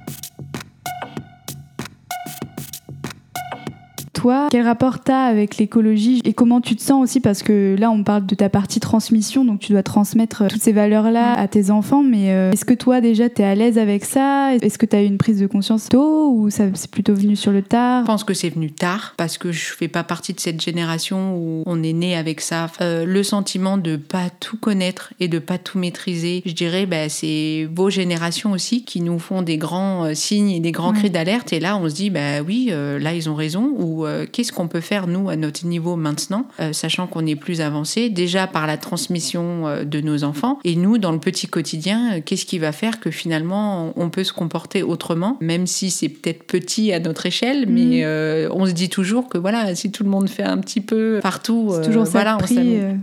Toi, 4.14 4.48
quel 4.52 4.64
rapport 4.64 5.04
tu 5.04 5.12
as 5.12 5.24
avec 5.24 5.58
l'écologie 5.58 6.22
et 6.26 6.34
comment 6.34 6.62
tu 6.62 6.76
te 6.76 6.82
sens 6.82 7.04
aussi? 7.04 7.20
Parce 7.20 7.44
que 7.44 7.76
là 7.78 7.92
on 7.92 8.04
parle 8.04 8.26
de 8.26 8.36
ta 8.36 8.50
partie 8.50 8.80
transmission 8.80 9.46
donc 9.46 9.60
tu 9.60 9.72
dois 9.72 9.84
transmettre 9.84 10.48
toutes 10.48 10.62
ces 10.62 10.72
valeurs-là 10.72 11.34
à 11.34 11.48
tes 11.48 11.72
enfants 11.72 12.04
mais 12.04 12.32
euh, 12.32 12.52
est-ce 12.52 12.66
que 12.66 12.74
toi 12.74 13.02
déjà 13.02 13.30
tu 13.30 13.42
es 13.42 13.46
à 13.46 13.56
l'aise 13.56 13.78
avec 13.78 14.06
ça? 14.06 14.56
Est-ce 14.56 14.78
que 14.78 14.86
tu 14.86 14.96
as 14.96 15.04
eu 15.04 15.06
une 15.06 15.18
prise 15.18 15.40
de 15.40 15.48
conscience 15.48 15.90
tôt 15.90 16.32
ou 16.32 16.50
ça 16.50 16.66
c'est 16.74 16.90
plutôt 16.90 17.14
venu 17.14 17.36
sur 17.36 17.52
le 17.52 17.62
tard? 17.62 18.04
Je 18.04 18.08
pense 18.08 18.24
que 18.24 18.34
c'est 18.34 18.50
venu 18.50 18.72
tard 18.72 19.14
parce 19.18 19.38
que 19.38 19.52
je 19.52 19.74
fais 19.74 19.88
pas 19.88 20.04
partie 20.04 20.34
de 20.34 20.40
cette 20.40 20.62
génération 20.62 21.36
où 21.36 21.64
on 21.66 21.84
est 21.84 21.94
né 21.94 22.16
avec 22.16 22.42
ça. 22.42 22.68
Euh, 22.82 23.06
le 23.06 23.24
sentiment 23.24 23.78
de 23.78 23.96
pas 23.96 24.30
tout 24.40 24.58
connaître 24.58 25.14
et 25.20 25.28
de 25.28 25.40
pas 25.40 25.58
tout 25.58 25.78
maîtriser, 25.78 26.42
je 26.46 26.54
dirais 26.54 26.86
bah, 26.86 27.10
c'est 27.10 27.68
vos 27.74 27.90
générations 27.90 28.52
aussi 28.52 28.84
qui 28.84 29.02
nous 29.02 29.20
font 29.20 29.42
des 29.42 29.58
grands 29.58 30.06
euh, 30.06 30.14
signes 30.14 30.52
et 30.52 30.60
des 30.60 30.72
grands 30.72 30.94
cris 30.94 31.10
d'alerte. 31.10 31.54
Et 31.54 31.60
là 31.60 31.78
on 31.78 31.90
se 31.90 31.96
dit 31.96 32.10
bah 32.10 32.42
oui 32.46 32.72
là 32.72 33.14
ils 33.14 33.30
ont 33.30 33.36
raison 33.36 33.74
ou 33.78 33.99
euh, 34.06 34.26
qu'est-ce 34.32 34.52
qu'on 34.52 34.68
peut 34.68 34.82
faire, 34.82 35.08
nous, 35.08 35.30
à 35.30 35.36
notre 35.36 35.66
niveau 35.66 35.96
maintenant, 35.96 36.46
euh, 36.60 36.74
sachant 36.74 37.08
qu'on 37.08 37.26
est 37.26 37.36
plus 37.36 37.62
avancé, 37.62 38.10
déjà 38.10 38.48
par 38.48 38.68
la 38.68 38.78
transmission 38.78 39.68
euh, 39.68 39.84
de 39.84 40.02
nos 40.02 40.24
enfants, 40.24 40.60
et 40.64 40.76
nous, 40.76 40.98
dans 40.98 41.12
le 41.12 41.20
petit 41.20 41.48
quotidien, 41.48 42.22
qu'est-ce 42.22 42.46
qui 42.46 42.60
va 42.60 42.72
faire 42.72 43.00
que 43.00 43.12
finalement, 43.12 43.94
on 43.96 44.10
peut 44.10 44.24
se 44.24 44.34
comporter 44.34 44.84
autrement, 44.84 45.38
même 45.42 45.68
si 45.68 45.90
c'est 45.90 46.10
peut-être 46.10 46.44
petit 46.44 46.92
à 46.94 47.00
notre 47.00 47.26
échelle, 47.26 47.66
mais 47.68 48.06
on 48.52 48.66
se 48.66 48.72
dit 48.72 48.90
toujours 48.90 49.28
que 49.30 49.38
voilà, 49.38 49.76
si 49.76 49.92
tout 49.92 50.04
le 50.04 50.10
monde 50.10 50.30
fait 50.30 50.44
un 50.44 50.58
petit 50.58 50.82
peu 50.82 51.20
partout, 51.22 51.74
toujours 51.84 52.06
voilà, 52.06 52.38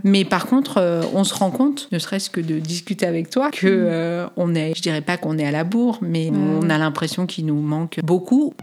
Mais 0.03 0.25
par 0.25 0.47
contre, 0.47 1.09
on 1.13 1.23
se 1.23 1.33
rend 1.33 1.51
compte, 1.51 1.87
ne 1.91 1.99
serait-ce 1.99 2.29
que 2.29 2.41
de 2.41 2.59
discuter 2.59 3.05
avec 3.05 3.29
toi, 3.29 3.51
que 3.51 4.25
mm. 4.25 4.29
on 4.37 4.55
est, 4.55 4.73
je 4.75 4.81
dirais 4.81 5.01
pas 5.01 5.17
qu'on 5.17 5.37
est 5.37 5.45
à 5.45 5.51
la 5.51 5.63
bourre, 5.63 5.99
mais 6.01 6.31
on 6.31 6.69
a 6.69 6.77
l'impression 6.77 7.25
qu'il 7.25 7.45
nous 7.45 7.61
manque 7.61 7.99
beaucoup. 8.03 8.53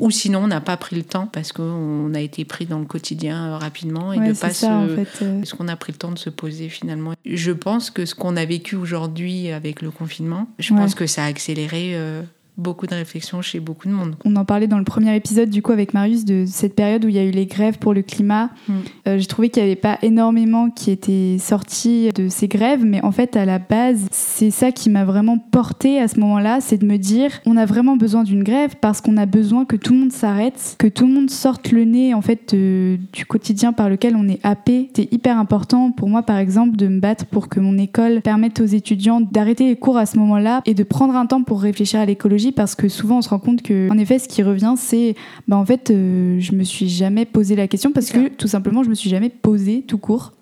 Ou 0.00 0.10
sinon, 0.10 0.44
on 0.44 0.46
n'a 0.46 0.60
pas 0.60 0.76
pris 0.76 0.96
le 0.96 1.02
temps 1.02 1.26
parce 1.26 1.52
qu'on 1.52 2.12
a 2.14 2.20
été 2.20 2.44
pris 2.44 2.66
dans 2.66 2.78
le 2.78 2.86
quotidien 2.86 3.50
euh, 3.50 3.58
rapidement 3.58 4.12
et 4.12 4.18
de 4.18 4.32
pas 4.32 4.50
se. 4.50 4.66
Euh. 4.66 5.42
Est-ce 5.42 5.54
qu'on 5.54 5.68
a 5.68 5.76
pris 5.76 5.92
le 5.92 5.98
temps 5.98 6.10
de 6.10 6.18
se 6.18 6.30
poser 6.30 6.68
finalement? 6.68 7.14
Je 7.24 7.52
pense 7.52 7.90
que 7.90 8.06
ce 8.06 8.14
qu'on 8.14 8.36
a 8.36 8.44
vécu 8.44 8.76
aujourd'hui 8.76 9.50
avec 9.50 9.82
le 9.82 9.90
confinement, 9.90 10.48
je 10.58 10.74
pense 10.74 10.94
que 10.94 11.06
ça 11.06 11.24
a 11.24 11.26
accéléré. 11.26 11.92
Euh, 11.94 12.22
beaucoup 12.60 12.86
de 12.86 12.94
réflexions 12.94 13.42
chez 13.42 13.58
beaucoup 13.58 13.88
de 13.88 13.92
monde. 13.92 14.14
On 14.24 14.36
en 14.36 14.44
parlait 14.44 14.66
dans 14.66 14.78
le 14.78 14.84
premier 14.84 15.14
épisode 15.16 15.50
du 15.50 15.62
coup 15.62 15.72
avec 15.72 15.94
Marius 15.94 16.24
de 16.24 16.44
cette 16.46 16.74
période 16.74 17.04
où 17.04 17.08
il 17.08 17.14
y 17.14 17.18
a 17.18 17.24
eu 17.24 17.30
les 17.30 17.46
grèves 17.46 17.78
pour 17.78 17.94
le 17.94 18.02
climat. 18.02 18.50
Mm. 18.68 18.72
Euh, 19.08 19.18
j'ai 19.18 19.26
trouvé 19.26 19.48
qu'il 19.48 19.62
n'y 19.62 19.70
avait 19.70 19.80
pas 19.80 19.98
énormément 20.02 20.70
qui 20.70 20.90
était 20.90 21.36
sorti 21.38 22.10
de 22.14 22.28
ces 22.28 22.48
grèves, 22.48 22.84
mais 22.84 23.02
en 23.02 23.12
fait 23.12 23.36
à 23.36 23.44
la 23.44 23.58
base 23.58 24.06
c'est 24.10 24.50
ça 24.50 24.72
qui 24.72 24.90
m'a 24.90 25.04
vraiment 25.04 25.38
porté 25.38 25.98
à 25.98 26.08
ce 26.08 26.20
moment-là, 26.20 26.60
c'est 26.60 26.78
de 26.78 26.86
me 26.86 26.96
dire 26.96 27.30
on 27.46 27.56
a 27.56 27.64
vraiment 27.64 27.96
besoin 27.96 28.22
d'une 28.22 28.44
grève 28.44 28.74
parce 28.80 29.00
qu'on 29.00 29.16
a 29.16 29.26
besoin 29.26 29.64
que 29.64 29.76
tout 29.76 29.94
le 29.94 30.00
monde 30.00 30.12
s'arrête, 30.12 30.76
que 30.78 30.86
tout 30.86 31.06
le 31.06 31.12
monde 31.12 31.30
sorte 31.30 31.72
le 31.72 31.84
nez 31.84 32.14
en 32.14 32.22
fait 32.22 32.54
du 32.54 33.26
quotidien 33.26 33.72
par 33.72 33.88
lequel 33.88 34.16
on 34.16 34.28
est 34.28 34.40
happé. 34.42 34.90
C'est 34.94 35.12
hyper 35.12 35.38
important 35.38 35.90
pour 35.90 36.08
moi 36.08 36.22
par 36.22 36.38
exemple 36.38 36.76
de 36.76 36.88
me 36.88 37.00
battre 37.00 37.26
pour 37.26 37.48
que 37.48 37.60
mon 37.60 37.78
école 37.78 38.20
permette 38.20 38.60
aux 38.60 38.66
étudiants 38.66 39.20
d'arrêter 39.20 39.66
les 39.66 39.76
cours 39.76 39.96
à 39.96 40.06
ce 40.06 40.18
moment-là 40.18 40.62
et 40.66 40.74
de 40.74 40.82
prendre 40.82 41.16
un 41.16 41.26
temps 41.26 41.42
pour 41.42 41.62
réfléchir 41.62 42.00
à 42.00 42.06
l'écologie 42.06 42.49
parce 42.52 42.74
que 42.74 42.88
souvent 42.88 43.18
on 43.18 43.22
se 43.22 43.28
rend 43.28 43.38
compte 43.38 43.62
que 43.62 43.90
en 43.90 43.98
effet 43.98 44.18
ce 44.18 44.28
qui 44.28 44.42
revient 44.42 44.74
c'est 44.76 45.14
bah 45.48 45.56
en 45.56 45.64
fait 45.64 45.90
euh, 45.90 46.38
je 46.40 46.52
me 46.52 46.64
suis 46.64 46.88
jamais 46.88 47.24
posé 47.24 47.56
la 47.56 47.68
question 47.68 47.92
parce 47.92 48.10
que 48.10 48.28
tout 48.28 48.48
simplement 48.48 48.82
je 48.82 48.90
me 48.90 48.94
suis 48.94 49.10
jamais 49.10 49.28
posé 49.28 49.82
tout 49.86 49.98
court 49.98 50.32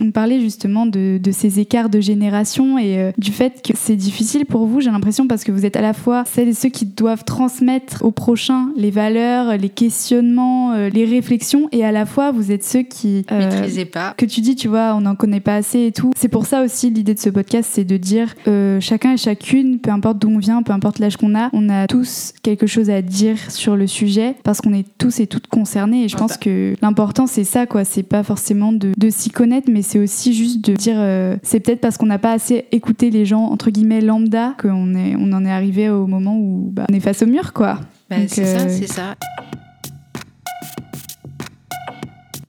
On 0.00 0.10
parlait 0.10 0.40
justement 0.40 0.86
de, 0.86 1.20
ces 1.32 1.60
écarts 1.60 1.90
de 1.90 2.00
génération 2.00 2.78
et 2.78 2.98
euh, 2.98 3.12
du 3.18 3.32
fait 3.32 3.62
que 3.62 3.72
c'est 3.76 3.96
difficile 3.96 4.46
pour 4.46 4.66
vous, 4.66 4.80
j'ai 4.80 4.90
l'impression, 4.90 5.26
parce 5.28 5.44
que 5.44 5.52
vous 5.52 5.66
êtes 5.66 5.76
à 5.76 5.80
la 5.80 5.92
fois 5.92 6.24
celles 6.26 6.48
et 6.48 6.54
ceux 6.54 6.68
qui 6.70 6.86
doivent 6.86 7.24
transmettre 7.24 8.04
aux 8.04 8.10
prochains 8.10 8.70
les 8.76 8.90
valeurs, 8.90 9.56
les 9.56 9.68
questionnements, 9.68 10.72
euh, 10.72 10.88
les 10.88 11.04
réflexions, 11.04 11.68
et 11.70 11.84
à 11.84 11.92
la 11.92 12.06
fois 12.06 12.32
vous 12.32 12.50
êtes 12.50 12.64
ceux 12.64 12.82
qui... 12.82 13.24
Euh, 13.30 13.38
Maîtrisez 13.38 13.84
pas. 13.84 14.14
Que 14.16 14.26
tu 14.26 14.40
dis, 14.40 14.56
tu 14.56 14.68
vois, 14.68 14.94
on 14.94 15.02
n'en 15.02 15.14
connaît 15.14 15.40
pas 15.40 15.56
assez 15.56 15.86
et 15.86 15.92
tout. 15.92 16.12
C'est 16.16 16.28
pour 16.28 16.46
ça 16.46 16.62
aussi 16.62 16.90
l'idée 16.90 17.14
de 17.14 17.20
ce 17.20 17.30
podcast, 17.30 17.70
c'est 17.72 17.84
de 17.84 17.96
dire 17.96 18.34
chacun 18.80 19.12
et 19.12 19.16
chacune, 19.16 19.78
peu 19.78 19.90
importe 19.90 20.18
d'où 20.18 20.30
on 20.30 20.38
vient, 20.38 20.62
peu 20.62 20.72
importe 20.72 20.98
l'âge 20.98 21.16
qu'on 21.16 21.34
a, 21.34 21.50
on 21.52 21.68
a 21.68 21.86
tous 21.86 22.32
quelque 22.42 22.66
chose 22.66 22.90
à 22.90 23.02
dire 23.02 23.38
sur 23.50 23.76
le 23.76 23.86
sujet 23.86 24.34
parce 24.44 24.60
qu'on 24.60 24.72
est 24.72 24.86
tous 24.98 25.20
et 25.20 25.26
toutes 25.26 25.46
concernés. 25.46 26.04
Et 26.04 26.08
je 26.08 26.16
pense 26.16 26.36
que 26.36 26.74
l'important, 26.82 27.26
c'est 27.26 27.44
ça, 27.44 27.66
quoi. 27.66 27.84
C'est 27.84 28.02
pas 28.02 28.22
forcément 28.22 28.72
de, 28.72 28.92
de 28.96 29.10
s'y 29.10 29.30
connaître, 29.30 29.68
mais 29.70 29.82
c'est 29.88 29.98
aussi 29.98 30.34
juste 30.34 30.62
de 30.62 30.74
dire 30.74 30.96
euh, 30.98 31.36
c'est 31.42 31.60
peut-être 31.60 31.80
parce 31.80 31.96
qu'on 31.96 32.06
n'a 32.06 32.18
pas 32.18 32.32
assez 32.32 32.66
écouté 32.72 33.08
les 33.08 33.24
gens 33.24 33.44
entre 33.44 33.70
guillemets 33.70 34.02
lambda 34.02 34.54
qu'on 34.60 34.94
est 34.94 35.16
on 35.16 35.32
en 35.32 35.46
est 35.46 35.50
arrivé 35.50 35.88
au 35.88 36.06
moment 36.06 36.36
où 36.36 36.68
bah, 36.70 36.84
on 36.90 36.94
est 36.94 37.00
face 37.00 37.22
au 37.22 37.26
mur 37.26 37.54
quoi. 37.54 37.80
Bah, 38.10 38.16
c'est 38.26 38.44
ça, 38.44 38.64
euh, 38.64 38.68
c'est 38.68 38.86
ça. 38.86 39.14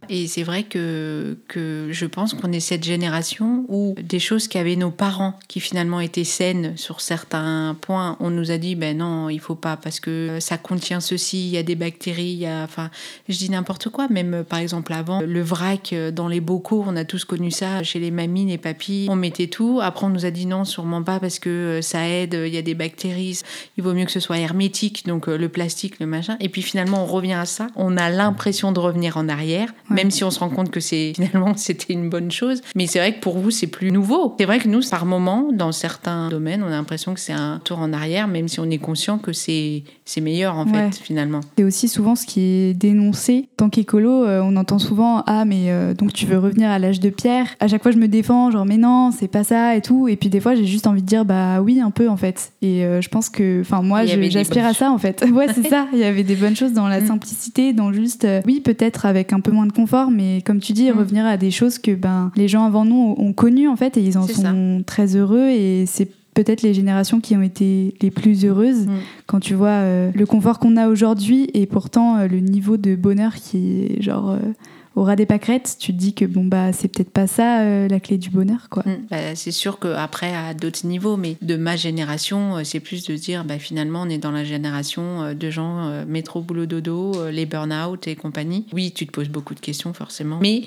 Et 0.09 0.27
c'est 0.27 0.43
vrai 0.43 0.63
que, 0.63 1.37
je 1.55 2.05
pense 2.05 2.33
qu'on 2.33 2.51
est 2.51 2.59
cette 2.59 2.83
génération 2.83 3.65
où 3.67 3.95
des 4.01 4.19
choses 4.19 4.47
qu'avaient 4.47 4.75
nos 4.75 4.91
parents, 4.91 5.37
qui 5.47 5.59
finalement 5.59 5.99
étaient 5.99 6.23
saines 6.23 6.75
sur 6.77 7.01
certains 7.01 7.77
points, 7.79 8.17
on 8.19 8.29
nous 8.29 8.51
a 8.51 8.57
dit, 8.57 8.75
ben 8.75 8.97
non, 8.97 9.29
il 9.29 9.39
faut 9.39 9.55
pas 9.55 9.77
parce 9.77 9.99
que 9.99 10.37
ça 10.39 10.57
contient 10.57 10.99
ceci, 10.99 11.47
il 11.47 11.51
y 11.51 11.57
a 11.57 11.63
des 11.63 11.75
bactéries, 11.75 12.31
il 12.31 12.39
y 12.39 12.47
a, 12.47 12.63
enfin, 12.63 12.89
je 13.27 13.37
dis 13.37 13.49
n'importe 13.49 13.89
quoi. 13.89 14.07
Même 14.09 14.43
par 14.47 14.59
exemple 14.59 14.93
avant, 14.93 15.21
le 15.21 15.41
vrac 15.41 15.93
dans 16.13 16.27
les 16.27 16.41
bocaux, 16.41 16.83
on 16.87 16.95
a 16.95 17.05
tous 17.05 17.25
connu 17.25 17.51
ça 17.51 17.83
chez 17.83 17.99
les 17.99 18.11
mamies, 18.11 18.45
les 18.45 18.57
papis, 18.57 19.07
on 19.09 19.15
mettait 19.15 19.47
tout. 19.47 19.79
Après, 19.81 20.05
on 20.05 20.09
nous 20.09 20.25
a 20.25 20.31
dit 20.31 20.45
non, 20.47 20.65
sûrement 20.65 21.03
pas 21.03 21.19
parce 21.19 21.37
que 21.37 21.79
ça 21.81 22.07
aide, 22.09 22.33
il 22.33 22.53
y 22.53 22.57
a 22.57 22.63
des 22.63 22.75
bactéries, 22.75 23.41
il 23.77 23.83
vaut 23.83 23.93
mieux 23.93 24.05
que 24.05 24.11
ce 24.11 24.19
soit 24.19 24.39
hermétique, 24.39 25.05
donc 25.05 25.27
le 25.27 25.49
plastique, 25.49 25.99
le 25.99 26.07
machin. 26.07 26.35
Et 26.39 26.49
puis 26.49 26.63
finalement, 26.63 27.03
on 27.03 27.05
revient 27.05 27.33
à 27.33 27.45
ça. 27.45 27.67
On 27.75 27.95
a 27.97 28.09
l'impression 28.09 28.71
de 28.71 28.79
revenir 28.79 29.17
en 29.17 29.29
arrière, 29.29 29.73
même 29.99 30.11
si 30.11 30.23
on 30.23 30.31
se 30.31 30.39
rend 30.39 30.49
compte 30.49 30.71
que 30.71 30.79
c'est 30.79 31.13
finalement 31.15 31.53
c'était 31.55 31.93
une 31.93 32.09
bonne 32.09 32.31
chose. 32.31 32.61
Mais 32.75 32.87
c'est 32.87 32.99
vrai 32.99 33.15
que 33.15 33.19
pour 33.19 33.37
vous, 33.37 33.51
c'est 33.51 33.67
plus 33.67 33.91
nouveau. 33.91 34.35
C'est 34.39 34.45
vrai 34.45 34.59
que 34.59 34.67
nous, 34.67 34.81
par 34.89 35.05
moment, 35.05 35.49
dans 35.51 35.71
certains 35.71 36.29
domaines, 36.29 36.63
on 36.63 36.67
a 36.67 36.71
l'impression 36.71 37.13
que 37.13 37.19
c'est 37.19 37.33
un 37.33 37.59
tour 37.63 37.79
en 37.79 37.93
arrière, 37.93 38.27
même 38.27 38.47
si 38.47 38.59
on 38.59 38.69
est 38.69 38.77
conscient 38.77 39.17
que 39.17 39.33
c'est 39.33 39.83
c'est 40.05 40.21
meilleur 40.21 40.55
en 40.57 40.65
fait 40.65 40.95
finalement. 40.95 41.41
C'est 41.57 41.63
aussi 41.63 41.87
souvent 41.87 42.15
ce 42.15 42.25
qui 42.25 42.41
est 42.41 42.73
dénoncé. 42.73 43.49
Tant 43.57 43.69
qu'écolo, 43.69 44.25
euh, 44.25 44.41
on 44.43 44.55
entend 44.55 44.79
souvent 44.79 45.23
ah 45.27 45.45
mais 45.45 45.69
euh, 45.69 45.93
donc 45.93 46.13
tu 46.13 46.25
veux 46.25 46.39
revenir 46.39 46.69
à 46.69 46.79
l'âge 46.79 46.99
de 46.99 47.09
pierre? 47.09 47.47
À 47.59 47.67
chaque 47.67 47.83
fois, 47.83 47.91
je 47.91 47.97
me 47.97 48.07
défends 48.07 48.51
genre 48.51 48.65
mais 48.65 48.77
non, 48.77 49.11
c'est 49.11 49.27
pas 49.27 49.43
ça 49.43 49.75
et 49.75 49.81
tout. 49.81 50.07
Et 50.07 50.15
puis 50.15 50.29
des 50.29 50.39
fois, 50.39 50.55
j'ai 50.55 50.65
juste 50.65 50.87
envie 50.87 51.01
de 51.01 51.07
dire 51.07 51.25
bah 51.25 51.61
oui 51.61 51.79
un 51.79 51.91
peu 51.91 52.09
en 52.09 52.17
fait. 52.17 52.53
Et 52.61 52.85
euh, 52.85 53.01
je 53.01 53.09
pense 53.09 53.29
que 53.29 53.61
enfin 53.61 53.81
moi, 53.81 54.05
j'aspire 54.05 54.65
à 54.65 54.73
ça 54.73 54.91
en 54.91 54.97
fait. 54.97 55.25
ouais, 55.33 55.47
c'est 55.53 55.67
ça. 55.67 55.87
Il 55.93 55.99
y 55.99 56.03
avait 56.03 56.23
des 56.23 56.35
bonnes 56.35 56.55
choses 56.55 56.73
dans 56.73 56.87
la 56.87 57.01
mm. 57.01 57.07
simplicité, 57.07 57.73
dans 57.73 57.93
juste 57.93 58.25
oui 58.45 58.61
peut-être 58.61 59.05
avec 59.05 59.33
un 59.33 59.39
peu 59.39 59.51
moins 59.51 59.65
de 59.65 59.73
confort, 59.89 60.11
mais 60.11 60.41
comme 60.45 60.59
tu 60.59 60.73
dis, 60.73 60.91
mm. 60.91 60.97
revenir 60.97 61.25
à 61.25 61.37
des 61.37 61.51
choses 61.51 61.79
que 61.79 61.95
ben 61.95 62.31
les 62.35 62.47
gens 62.47 62.65
avant 62.65 62.85
nous 62.85 63.15
ont 63.17 63.33
connues 63.33 63.67
en 63.67 63.75
fait 63.75 63.97
et 63.97 64.01
ils 64.01 64.17
en 64.17 64.27
sont 64.27 64.83
très 64.85 65.15
heureux 65.15 65.49
et 65.49 65.85
c'est 65.87 66.09
peut-être 66.35 66.61
les 66.61 66.73
générations 66.73 67.19
qui 67.19 67.35
ont 67.35 67.41
été 67.41 67.95
les 68.01 68.11
plus 68.11 68.45
heureuses 68.45 68.85
mm. 68.85 68.91
quand 69.25 69.39
tu 69.39 69.55
vois 69.55 69.69
euh, 69.69 70.11
le 70.13 70.25
confort 70.25 70.59
qu'on 70.59 70.77
a 70.77 70.87
aujourd'hui 70.89 71.49
et 71.53 71.65
pourtant 71.65 72.17
euh, 72.17 72.27
le 72.27 72.39
niveau 72.39 72.77
de 72.77 72.95
bonheur 72.95 73.33
qui 73.33 73.81
est 73.81 74.01
genre 74.01 74.31
euh, 74.31 74.37
au 74.95 75.03
ras 75.03 75.15
des 75.15 75.25
pâquerettes, 75.25 75.77
tu 75.79 75.93
te 75.93 75.97
dis 75.97 76.13
que 76.13 76.25
bon 76.25 76.45
bah 76.45 76.73
c'est 76.73 76.87
peut-être 76.87 77.11
pas 77.11 77.27
ça 77.27 77.87
la 77.87 77.99
clé 77.99 78.17
du 78.17 78.29
bonheur 78.29 78.69
quoi. 78.69 78.83
Mm. 78.85 79.07
Bah, 79.09 79.35
c'est 79.35 79.51
sûr 79.51 79.79
qu'après 79.79 80.35
à 80.35 80.53
d'autres 80.53 80.85
niveaux, 80.85 81.17
mais 81.17 81.37
de 81.41 81.55
ma 81.55 81.75
génération, 81.75 82.63
c'est 82.63 82.79
plus 82.79 83.05
de 83.05 83.15
dire 83.15 83.45
bah 83.45 83.59
finalement 83.59 84.03
on 84.03 84.09
est 84.09 84.17
dans 84.17 84.31
la 84.31 84.43
génération 84.43 85.33
de 85.33 85.49
gens 85.49 86.05
métro 86.05 86.41
boulot 86.41 86.65
dodo, 86.65 87.29
les 87.29 87.45
burn-out 87.45 88.07
et 88.07 88.15
compagnie. 88.15 88.65
Oui, 88.73 88.91
tu 88.91 89.05
te 89.07 89.11
poses 89.11 89.29
beaucoup 89.29 89.55
de 89.55 89.59
questions 89.59 89.93
forcément, 89.93 90.39
mais 90.41 90.63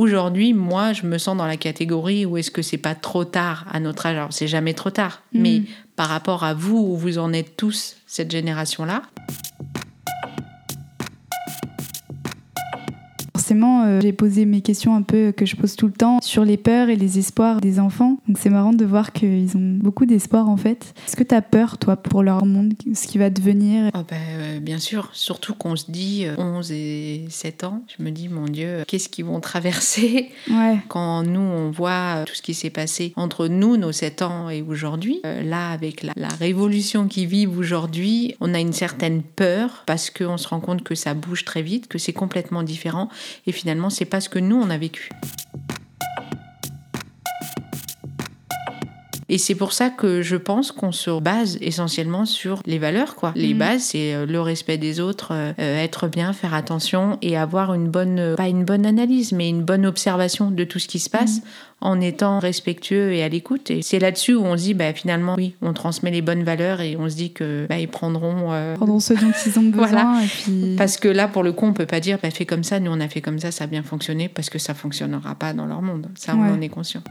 Aujourd'hui, 0.00 0.54
moi, 0.54 0.94
je 0.94 1.04
me 1.04 1.18
sens 1.18 1.36
dans 1.36 1.46
la 1.46 1.58
catégorie 1.58 2.24
où 2.24 2.38
est-ce 2.38 2.50
que 2.50 2.62
c'est 2.62 2.78
pas 2.78 2.94
trop 2.94 3.26
tard 3.26 3.66
à 3.70 3.80
notre 3.80 4.06
âge 4.06 4.16
Alors, 4.16 4.32
c'est 4.32 4.48
jamais 4.48 4.72
trop 4.72 4.88
tard, 4.88 5.22
mm. 5.34 5.40
mais 5.42 5.62
par 5.94 6.08
rapport 6.08 6.42
à 6.42 6.54
vous, 6.54 6.78
où 6.78 6.96
vous 6.96 7.18
en 7.18 7.34
êtes 7.34 7.54
tous, 7.54 7.96
cette 8.06 8.30
génération-là, 8.30 9.02
Euh, 13.52 14.00
j'ai 14.00 14.12
posé 14.12 14.44
mes 14.44 14.60
questions 14.60 14.94
un 14.94 15.02
peu 15.02 15.32
que 15.32 15.46
je 15.46 15.56
pose 15.56 15.76
tout 15.76 15.86
le 15.86 15.92
temps 15.92 16.20
sur 16.22 16.44
les 16.44 16.56
peurs 16.56 16.88
et 16.88 16.96
les 16.96 17.18
espoirs 17.18 17.60
des 17.60 17.80
enfants. 17.80 18.18
Donc 18.28 18.38
c'est 18.38 18.50
marrant 18.50 18.72
de 18.72 18.84
voir 18.84 19.12
qu'ils 19.12 19.56
ont 19.56 19.78
beaucoup 19.82 20.06
d'espoir 20.06 20.48
en 20.48 20.56
fait. 20.56 20.94
Est-ce 21.06 21.16
que 21.16 21.24
tu 21.24 21.34
as 21.34 21.42
peur, 21.42 21.78
toi, 21.78 21.96
pour 21.96 22.22
leur 22.22 22.44
monde, 22.44 22.74
ce 22.94 23.06
qui 23.06 23.18
va 23.18 23.30
devenir? 23.30 23.90
Oh 23.94 24.00
ben, 24.08 24.60
Bien 24.60 24.78
sûr, 24.78 25.10
surtout 25.12 25.54
qu'on 25.54 25.76
se 25.76 25.90
dit 25.90 26.26
11 26.38 26.70
euh, 26.70 26.74
et 26.74 27.24
7 27.28 27.64
ans, 27.64 27.82
je 27.96 28.02
me 28.02 28.10
dis, 28.10 28.28
mon 28.28 28.44
Dieu, 28.44 28.84
qu'est-ce 28.86 29.08
qu'ils 29.08 29.24
vont 29.24 29.40
traverser? 29.40 30.30
Ouais. 30.50 30.78
quand 30.88 31.22
nous, 31.22 31.40
on 31.40 31.70
voit 31.70 32.24
tout 32.26 32.34
ce 32.34 32.42
qui 32.42 32.54
s'est 32.54 32.70
passé 32.70 33.12
entre 33.16 33.46
nous, 33.46 33.76
nos 33.76 33.92
7 33.92 34.22
ans 34.22 34.50
et 34.50 34.62
aujourd'hui. 34.62 35.20
là, 35.22 35.70
avec 35.70 36.02
la, 36.02 36.12
la 36.16 36.28
révolution 36.28 37.06
qui 37.06 37.26
vivent 37.26 37.56
aujourd'hui, 37.56 38.34
on 38.40 38.52
a 38.52 38.58
une 38.58 38.72
certaine 38.72 39.22
peur 39.22 39.84
parce 39.86 40.10
qu'on 40.10 40.36
se 40.38 40.48
rend 40.48 40.60
compte 40.60 40.82
que 40.82 40.94
ça 40.94 41.14
bouge 41.14 41.44
très 41.44 41.62
vite, 41.62 41.86
que 41.88 41.98
c'est 41.98 42.12
complètement 42.12 42.62
différent 42.62 43.08
et 43.46 43.52
finalement, 43.52 43.90
c'est 43.90 44.04
pas 44.04 44.20
ce 44.20 44.28
que 44.28 44.38
nous, 44.38 44.56
on 44.56 44.70
a 44.70 44.78
vécu. 44.78 45.10
Et 49.32 49.38
c'est 49.38 49.54
pour 49.54 49.72
ça 49.72 49.90
que 49.90 50.22
je 50.22 50.34
pense 50.34 50.72
qu'on 50.72 50.90
se 50.90 51.20
base 51.20 51.56
essentiellement 51.60 52.26
sur 52.26 52.62
les 52.66 52.80
valeurs, 52.80 53.14
quoi. 53.14 53.32
Les 53.36 53.54
mm. 53.54 53.58
bases, 53.58 53.82
c'est 53.82 54.12
euh, 54.12 54.26
le 54.26 54.40
respect 54.40 54.76
des 54.76 54.98
autres, 54.98 55.28
euh, 55.30 55.52
être 55.56 56.08
bien, 56.08 56.32
faire 56.32 56.52
attention 56.52 57.16
et 57.22 57.36
avoir 57.36 57.72
une 57.72 57.88
bonne, 57.88 58.34
pas 58.36 58.48
une 58.48 58.64
bonne 58.64 58.84
analyse, 58.84 59.30
mais 59.30 59.48
une 59.48 59.62
bonne 59.62 59.86
observation 59.86 60.50
de 60.50 60.64
tout 60.64 60.80
ce 60.80 60.88
qui 60.88 60.98
se 60.98 61.08
passe 61.08 61.38
mm. 61.38 61.42
en 61.82 62.00
étant 62.00 62.40
respectueux 62.40 63.12
et 63.12 63.22
à 63.22 63.28
l'écoute. 63.28 63.70
Et 63.70 63.82
c'est 63.82 64.00
là-dessus 64.00 64.34
où 64.34 64.44
on 64.44 64.56
se 64.56 64.64
dit, 64.64 64.74
bah, 64.74 64.92
finalement, 64.92 65.36
oui, 65.36 65.54
on 65.62 65.74
transmet 65.74 66.10
les 66.10 66.22
bonnes 66.22 66.42
valeurs 66.42 66.80
et 66.80 66.96
on 66.96 67.08
se 67.08 67.14
dit 67.14 67.32
que 67.32 67.66
bah, 67.68 67.78
ils 67.78 67.86
prendront, 67.86 68.52
euh, 68.52 68.74
prendront 68.74 68.98
ce 68.98 69.14
dont 69.14 69.30
ils 69.46 69.58
ont 69.60 69.62
besoin. 69.70 70.22
Parce 70.76 70.96
que 70.96 71.06
là, 71.06 71.28
pour 71.28 71.44
le 71.44 71.52
coup, 71.52 71.66
on 71.66 71.72
peut 71.72 71.86
pas 71.86 72.00
dire, 72.00 72.18
bah, 72.20 72.32
fais 72.32 72.46
comme 72.46 72.64
ça, 72.64 72.80
nous 72.80 72.90
on 72.90 72.98
a 72.98 73.06
fait 73.06 73.20
comme 73.20 73.38
ça, 73.38 73.52
ça 73.52 73.62
a 73.62 73.66
bien 73.68 73.84
fonctionné, 73.84 74.28
parce 74.28 74.50
que 74.50 74.58
ça 74.58 74.74
fonctionnera 74.74 75.36
pas 75.36 75.52
dans 75.52 75.66
leur 75.66 75.82
monde. 75.82 76.08
Ça, 76.16 76.34
on 76.34 76.52
en 76.52 76.60
est 76.60 76.68
conscient. 76.68 77.02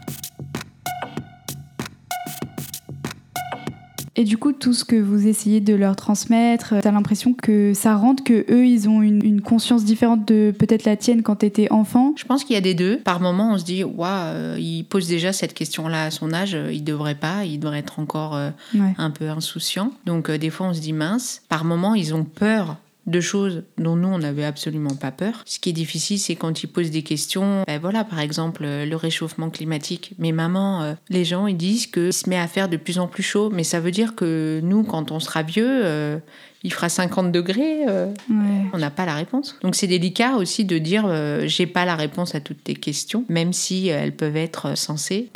Et 4.16 4.24
du 4.24 4.38
coup, 4.38 4.52
tout 4.52 4.72
ce 4.72 4.84
que 4.84 4.96
vous 4.96 5.28
essayez 5.28 5.60
de 5.60 5.74
leur 5.74 5.94
transmettre, 5.94 6.74
t'as 6.82 6.90
l'impression 6.90 7.32
que 7.32 7.72
ça 7.74 7.94
rentre 7.94 8.24
que 8.24 8.44
eux, 8.50 8.66
ils 8.66 8.88
ont 8.88 9.02
une, 9.02 9.40
conscience 9.40 9.84
différente 9.84 10.26
de 10.26 10.52
peut-être 10.56 10.84
la 10.84 10.96
tienne 10.96 11.22
quand 11.22 11.36
t'étais 11.36 11.70
enfant? 11.72 12.12
Je 12.16 12.24
pense 12.24 12.44
qu'il 12.44 12.54
y 12.54 12.58
a 12.58 12.60
des 12.60 12.74
deux. 12.74 12.98
Par 12.98 13.20
moment, 13.20 13.52
on 13.52 13.58
se 13.58 13.64
dit, 13.64 13.84
waouh, 13.84 14.10
euh, 14.10 14.56
il 14.58 14.84
pose 14.84 15.08
déjà 15.08 15.32
cette 15.32 15.54
question-là 15.54 16.04
à 16.04 16.10
son 16.10 16.32
âge, 16.32 16.56
il 16.72 16.84
devrait 16.84 17.14
pas, 17.14 17.44
il 17.44 17.58
devrait 17.58 17.78
être 17.78 17.98
encore 17.98 18.36
euh, 18.36 18.50
un 18.98 19.10
peu 19.10 19.28
insouciant. 19.30 19.92
Donc 20.04 20.28
euh, 20.28 20.38
des 20.38 20.50
fois, 20.50 20.68
on 20.68 20.74
se 20.74 20.80
dit 20.80 20.92
mince. 20.92 21.42
Par 21.48 21.64
moment, 21.64 21.94
ils 21.94 22.14
ont 22.14 22.24
peur 22.24 22.76
de 23.10 23.20
choses 23.20 23.64
dont 23.78 23.96
nous, 23.96 24.08
on 24.08 24.18
n'avait 24.18 24.44
absolument 24.44 24.94
pas 24.94 25.10
peur. 25.10 25.42
Ce 25.44 25.58
qui 25.58 25.70
est 25.70 25.74
difficile, 25.74 26.18
c'est 26.18 26.36
quand 26.36 26.62
ils 26.62 26.66
posent 26.66 26.90
des 26.90 27.02
questions. 27.02 27.64
Ben 27.66 27.78
voilà, 27.80 28.04
par 28.04 28.20
exemple, 28.20 28.62
euh, 28.64 28.86
le 28.86 28.96
réchauffement 28.96 29.50
climatique. 29.50 30.12
Mais 30.18 30.32
maman, 30.32 30.82
euh, 30.82 30.94
les 31.08 31.24
gens, 31.24 31.46
ils 31.46 31.56
disent 31.56 31.86
qu'il 31.86 32.12
se 32.12 32.28
met 32.28 32.38
à 32.38 32.46
faire 32.46 32.68
de 32.68 32.76
plus 32.76 32.98
en 32.98 33.06
plus 33.06 33.22
chaud. 33.22 33.50
Mais 33.50 33.64
ça 33.64 33.80
veut 33.80 33.90
dire 33.90 34.14
que 34.14 34.60
nous, 34.62 34.84
quand 34.84 35.10
on 35.10 35.20
sera 35.20 35.42
vieux, 35.42 35.66
euh, 35.68 36.18
il 36.62 36.72
fera 36.72 36.88
50 36.88 37.32
degrés. 37.32 37.86
On 38.72 38.78
n'a 38.78 38.90
pas 38.90 39.06
la 39.06 39.14
réponse. 39.14 39.56
Donc 39.62 39.74
c'est 39.74 39.86
délicat 39.86 40.36
aussi 40.36 40.66
de 40.66 40.76
dire 40.76 41.10
j'ai 41.46 41.66
pas 41.66 41.86
la 41.86 41.96
réponse 41.96 42.34
à 42.34 42.40
toutes 42.40 42.62
tes 42.62 42.74
questions, 42.74 43.24
même 43.30 43.54
si 43.54 43.88
elles 43.88 44.14
peuvent 44.14 44.36
être 44.36 44.76
sensées. 44.76 45.30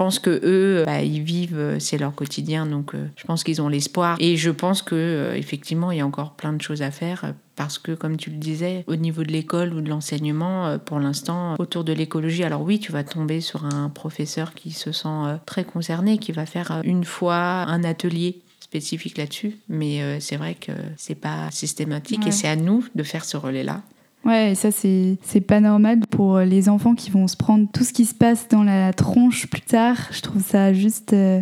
Pense 0.00 0.18
que 0.18 0.40
eux, 0.42 0.84
bah, 0.86 1.02
ils 1.02 1.20
vivent, 1.20 1.58
euh, 1.58 1.78
c'est 1.78 1.98
leur 1.98 2.14
quotidien, 2.14 2.64
donc 2.64 2.94
euh, 2.94 3.06
je 3.16 3.24
pense 3.24 3.44
qu'ils 3.44 3.60
ont 3.60 3.68
l'espoir. 3.68 4.16
Et 4.18 4.38
je 4.38 4.48
pense 4.48 4.80
que 4.80 4.94
euh, 4.94 5.34
effectivement, 5.34 5.90
il 5.90 5.98
y 5.98 6.00
a 6.00 6.06
encore 6.06 6.36
plein 6.36 6.54
de 6.54 6.62
choses 6.62 6.80
à 6.80 6.90
faire 6.90 7.34
parce 7.54 7.76
que, 7.76 7.92
comme 7.92 8.16
tu 8.16 8.30
le 8.30 8.38
disais, 8.38 8.82
au 8.86 8.96
niveau 8.96 9.24
de 9.24 9.30
l'école 9.30 9.74
ou 9.74 9.82
de 9.82 9.90
l'enseignement, 9.90 10.78
pour 10.78 11.00
l'instant, 11.00 11.54
autour 11.58 11.84
de 11.84 11.92
l'écologie, 11.92 12.44
alors 12.44 12.62
oui, 12.62 12.80
tu 12.80 12.92
vas 12.92 13.04
tomber 13.04 13.42
sur 13.42 13.66
un 13.66 13.90
professeur 13.90 14.54
qui 14.54 14.70
se 14.70 14.90
sent 14.90 15.38
très 15.44 15.64
concerné, 15.64 16.16
qui 16.16 16.32
va 16.32 16.46
faire 16.46 16.80
une 16.82 17.04
fois 17.04 17.36
un 17.36 17.84
atelier 17.84 18.40
spécifique 18.60 19.18
là-dessus, 19.18 19.58
mais 19.68 20.18
c'est 20.20 20.36
vrai 20.36 20.54
que 20.54 20.72
c'est 20.96 21.14
pas 21.14 21.50
systématique 21.50 22.26
et 22.26 22.30
c'est 22.30 22.48
à 22.48 22.56
nous 22.56 22.86
de 22.94 23.02
faire 23.02 23.26
ce 23.26 23.36
relais-là. 23.36 23.82
Ouais, 24.24 24.52
et 24.52 24.54
ça, 24.54 24.70
c'est, 24.70 25.18
pas 25.46 25.60
normal 25.60 26.00
pour 26.10 26.40
les 26.40 26.68
enfants 26.68 26.94
qui 26.94 27.10
vont 27.10 27.26
se 27.26 27.36
prendre 27.36 27.66
tout 27.72 27.84
ce 27.84 27.92
qui 27.92 28.04
se 28.04 28.14
passe 28.14 28.48
dans 28.48 28.62
la 28.62 28.92
tronche 28.92 29.46
plus 29.46 29.62
tard. 29.62 29.96
Je 30.10 30.20
trouve 30.20 30.42
ça 30.42 30.72
juste, 30.72 31.12
euh, 31.12 31.40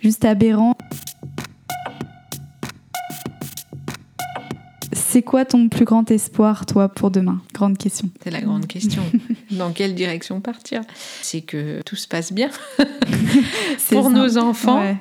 juste 0.00 0.24
aberrant. 0.24 0.76
C'est 4.92 5.22
quoi 5.22 5.44
ton 5.44 5.68
plus 5.68 5.84
grand 5.84 6.10
espoir, 6.10 6.66
toi, 6.66 6.88
pour 6.88 7.10
demain? 7.10 7.40
Grande 7.54 7.78
question. 7.78 8.10
C'est 8.22 8.30
la 8.30 8.40
grande 8.40 8.66
question. 8.66 9.02
Dans 9.50 9.72
quelle 9.72 9.94
direction 9.94 10.40
partir? 10.40 10.82
C'est 11.22 11.40
que 11.40 11.80
tout 11.82 11.96
se 11.96 12.06
passe 12.06 12.32
bien 12.32 12.50
pour 13.90 14.10
nos 14.10 14.38
enfants. 14.38 14.80
Ouais. 14.80 14.96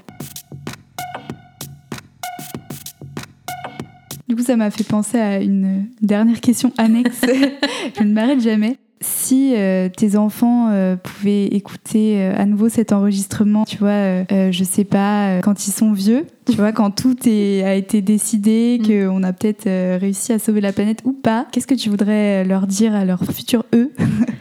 Du 4.36 4.42
coup, 4.42 4.48
ça 4.48 4.58
m'a 4.58 4.70
fait 4.70 4.84
penser 4.84 5.18
à 5.18 5.40
une 5.40 5.86
dernière 6.02 6.42
question 6.42 6.74
annexe. 6.78 7.22
je 7.98 8.04
ne 8.04 8.12
m'arrête 8.12 8.42
jamais. 8.42 8.76
Si 9.00 9.54
euh, 9.56 9.88
tes 9.88 10.18
enfants 10.18 10.72
euh, 10.72 10.98
pouvaient 10.98 11.46
écouter 11.46 12.18
euh, 12.20 12.34
à 12.36 12.46
nouveau 12.46 12.68
cet 12.68 12.92
enregistrement, 12.92 13.64
tu 13.64 13.78
vois, 13.78 14.26
je 14.30 14.64
sais 14.70 14.84
pas, 14.84 15.40
quand 15.42 15.70
ils 15.70 15.72
sont 15.72 15.94
vieux, 15.94 16.28
tu 16.48 16.58
vois, 16.58 16.74
quand 16.74 16.92
tout 16.92 17.16
est, 17.26 17.64
a 17.64 17.76
été 17.76 18.02
décidé, 18.02 18.78
mm. 18.78 18.88
qu'on 18.88 19.24
a 19.24 19.32
peut-être 19.32 19.70
réussi 20.02 20.34
à 20.34 20.40
sauver 20.40 20.60
la 20.60 20.74
planète 20.74 21.00
ou 21.06 21.14
pas, 21.14 21.48
qu'est-ce 21.54 21.68
que 21.68 21.76
tu 21.76 21.90
voudrais 21.90 22.44
leur 22.44 22.68
dire 22.68 22.94
à 22.94 23.06
leur 23.06 23.24
futur 23.24 23.64
eux? 23.74 23.94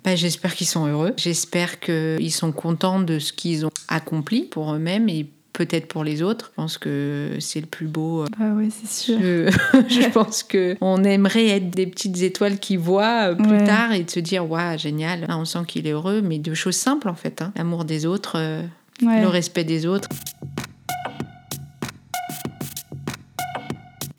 Bah, 0.04 0.16
J'espère 0.16 0.54
qu'ils 0.54 0.66
sont 0.66 0.86
heureux. 0.86 1.14
J'espère 1.16 1.78
qu'ils 1.78 2.32
sont 2.32 2.52
contents 2.52 3.00
de 3.00 3.18
ce 3.20 3.32
qu'ils 3.32 3.64
ont 3.64 3.70
accompli 3.88 4.42
pour 4.42 4.74
eux-mêmes 4.74 5.08
et 5.08 5.30
peut-être 5.54 5.86
pour 5.86 6.04
les 6.04 6.20
autres. 6.20 6.50
Je 6.50 6.56
pense 6.56 6.76
que 6.76 7.36
c'est 7.40 7.60
le 7.60 7.66
plus 7.66 7.86
beau. 7.86 8.22
euh, 8.22 8.26
Bah 8.38 8.52
ouais, 8.54 8.68
c'est 8.70 8.86
sûr. 8.90 9.18
Je, 9.18 9.48
je 9.88 10.08
pense 10.10 10.42
que 10.42 10.76
on 10.82 11.02
aimerait 11.04 11.46
être 11.46 11.70
des 11.70 11.86
petites 11.86 12.20
étoiles 12.22 12.58
qui 12.58 12.76
voient 12.76 13.30
euh, 13.30 13.34
plus 13.34 13.48
Ouais. 13.50 13.64
tard 13.64 13.92
et 13.94 14.02
de 14.04 14.10
se 14.10 14.20
dire 14.20 14.50
waouh 14.50 14.76
génial, 14.76 15.24
Ah, 15.28 15.38
on 15.38 15.44
sent 15.46 15.60
qu'il 15.66 15.86
est 15.86 15.92
heureux, 15.92 16.20
mais 16.22 16.38
de 16.38 16.52
choses 16.52 16.76
simples 16.76 17.08
en 17.08 17.14
fait, 17.14 17.40
hein. 17.40 17.52
l'amour 17.56 17.84
des 17.86 18.04
autres, 18.04 18.34
euh, 18.36 18.62
Ouais. 19.02 19.20
le 19.22 19.26
respect 19.28 19.64
des 19.64 19.86
autres. 19.86 20.08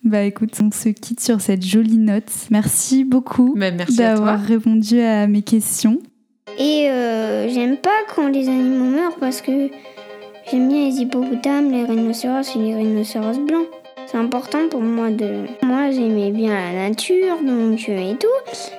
Bah 0.03 0.21
écoute, 0.21 0.51
on 0.61 0.69
se 0.71 0.89
quitte 0.89 1.19
sur 1.19 1.41
cette 1.41 1.65
jolie 1.65 1.97
note. 1.97 2.29
Merci 2.51 3.03
beaucoup 3.03 3.57
à 3.59 3.71
d'avoir 3.71 4.39
répondu 4.39 4.99
à 4.99 5.25
mes 5.27 5.41
questions. 5.41 5.99
Et 6.59 6.87
euh, 6.91 7.49
j'aime 7.49 7.77
pas 7.77 7.89
quand 8.15 8.27
les 8.29 8.47
animaux 8.47 8.85
meurent 8.91 9.17
parce 9.19 9.41
que 9.41 9.69
j'aime 10.49 10.69
bien 10.69 10.85
les 10.85 11.01
hippopotames, 11.01 11.71
les 11.71 11.83
rhinocéros 11.85 12.55
et 12.55 12.59
les 12.59 12.75
rhinocéros 12.75 13.39
blancs. 13.39 13.67
C'est 14.07 14.17
important 14.17 14.69
pour 14.69 14.81
moi 14.81 15.09
de. 15.09 15.45
Moi, 15.63 15.91
j'aimais 15.91 16.31
bien 16.31 16.53
la 16.53 16.89
nature, 16.89 17.37
donc 17.43 17.79
euh, 17.89 18.11
et 18.11 18.15
tout. 18.15 18.27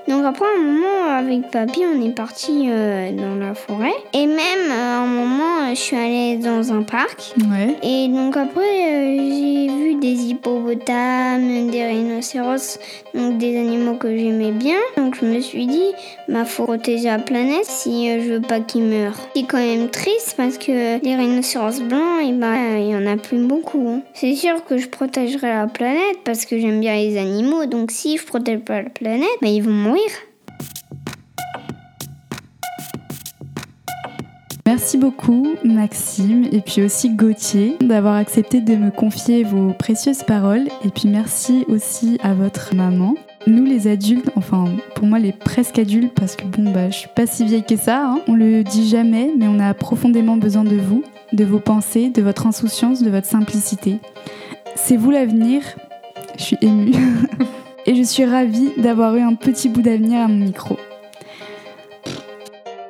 Donc 0.09 0.25
après 0.25 0.47
un 0.57 0.63
moment, 0.63 1.05
avec 1.17 1.51
papy, 1.51 1.81
on 1.85 2.01
est 2.05 2.15
parti 2.15 2.67
euh, 2.69 3.11
dans 3.13 3.35
la 3.35 3.55
forêt. 3.55 3.95
Et 4.13 4.27
même 4.27 4.71
euh, 4.71 4.99
un 5.03 5.07
moment, 5.07 5.71
je 5.71 5.75
suis 5.75 5.97
allée 5.97 6.37
dans 6.37 6.73
un 6.73 6.83
parc. 6.83 7.35
Ouais. 7.39 7.77
Et 7.83 8.09
donc 8.09 8.37
après, 8.37 9.17
j'ai 9.19 9.69
vu 9.69 9.95
des 9.97 10.27
hippopotames, 10.27 11.71
des 11.71 11.85
rhinocéros, 11.87 12.79
donc 13.15 13.39
des 13.39 13.59
animaux 13.59 13.95
que 13.95 14.17
j'aimais 14.17 14.53
bien. 14.53 14.79
Donc 14.97 15.17
je 15.21 15.27
me 15.27 15.41
suis 15.41 15.67
dit, 15.67 15.93
bah 16.29 16.45
faut 16.45 16.65
protéger 16.65 17.09
la 17.09 17.19
planète 17.19 17.65
si 17.65 18.09
je 18.21 18.35
veux 18.35 18.41
pas 18.41 18.61
qu'ils 18.61 18.85
meurent. 18.85 19.19
C'est 19.35 19.43
quand 19.43 19.59
même 19.59 19.89
triste 19.91 20.35
parce 20.37 20.57
que 20.57 21.03
les 21.03 21.17
rhinocéros 21.17 21.81
blancs, 21.81 22.23
et 22.25 22.33
bah 22.33 22.55
euh, 22.55 22.79
il 22.79 22.91
y 22.91 22.97
en 22.97 23.07
a 23.07 23.17
plus 23.17 23.39
beaucoup. 23.39 23.89
hein. 23.89 24.01
C'est 24.15 24.35
sûr 24.35 24.65
que 24.65 24.79
je 24.79 24.87
protégerai 25.17 25.49
la 25.49 25.67
planète 25.67 26.19
parce 26.27 26.45
que 26.45 26.59
j'aime 26.59 26.79
bien 26.79 26.95
les 26.95 27.17
animaux. 27.17 27.65
Donc 27.65 27.91
si 27.91 28.19
je 28.19 28.27
protège 28.27 28.61
pas 28.61 28.83
la 28.83 28.91
planète, 28.91 29.27
bah 29.41 29.49
ils 29.49 29.63
vont 29.63 29.73
mourir. 29.73 30.11
Merci 34.67 34.99
beaucoup 34.99 35.47
Maxime 35.65 36.47
et 36.53 36.61
puis 36.61 36.83
aussi 36.83 37.09
Gauthier 37.09 37.77
d'avoir 37.81 38.17
accepté 38.17 38.61
de 38.61 38.77
me 38.77 38.91
confier 38.91 39.43
vos 39.43 39.73
précieuses 39.73 40.23
paroles 40.23 40.69
et 40.85 40.91
puis 40.91 41.09
merci 41.09 41.65
aussi 41.69 42.19
à 42.23 42.35
votre 42.35 42.75
maman. 42.75 43.15
Nous 43.47 43.65
les 43.65 43.89
adultes, 43.89 44.31
enfin 44.37 44.67
pour 44.97 45.07
moi 45.07 45.19
les 45.19 45.33
presque 45.33 45.79
adultes 45.79 46.13
parce 46.15 46.37
que 46.37 46.45
bon 46.45 46.73
bah 46.73 46.91
je 46.91 46.97
suis 46.97 47.09
pas 47.17 47.27
si 47.27 47.47
vieille 47.47 47.65
que 47.65 47.77
ça, 47.77 48.05
hein. 48.05 48.21
on 48.29 48.35
le 48.35 48.63
dit 48.65 48.87
jamais 48.87 49.33
mais 49.39 49.49
on 49.49 49.61
a 49.61 49.73
profondément 49.73 50.37
besoin 50.37 50.65
de 50.65 50.77
vous, 50.77 51.05
de 51.33 51.45
vos 51.45 51.61
pensées, 51.61 52.11
de 52.11 52.21
votre 52.21 52.47
insouciance, 52.47 53.03
de 53.03 53.09
votre 53.09 53.27
simplicité. 53.27 53.99
C'est 54.77 54.97
vous 54.97 55.11
l'avenir, 55.11 55.63
je 56.37 56.43
suis 56.43 56.59
émue 56.61 56.93
et 57.87 57.95
je 57.95 58.03
suis 58.03 58.27
ravie 58.27 58.71
d'avoir 58.77 59.17
eu 59.17 59.21
un 59.21 59.35
petit 59.35 59.71
bout 59.71 59.81
d'avenir 59.83 60.21
à 60.21 60.29
mon 60.29 60.37
micro. 60.37 60.77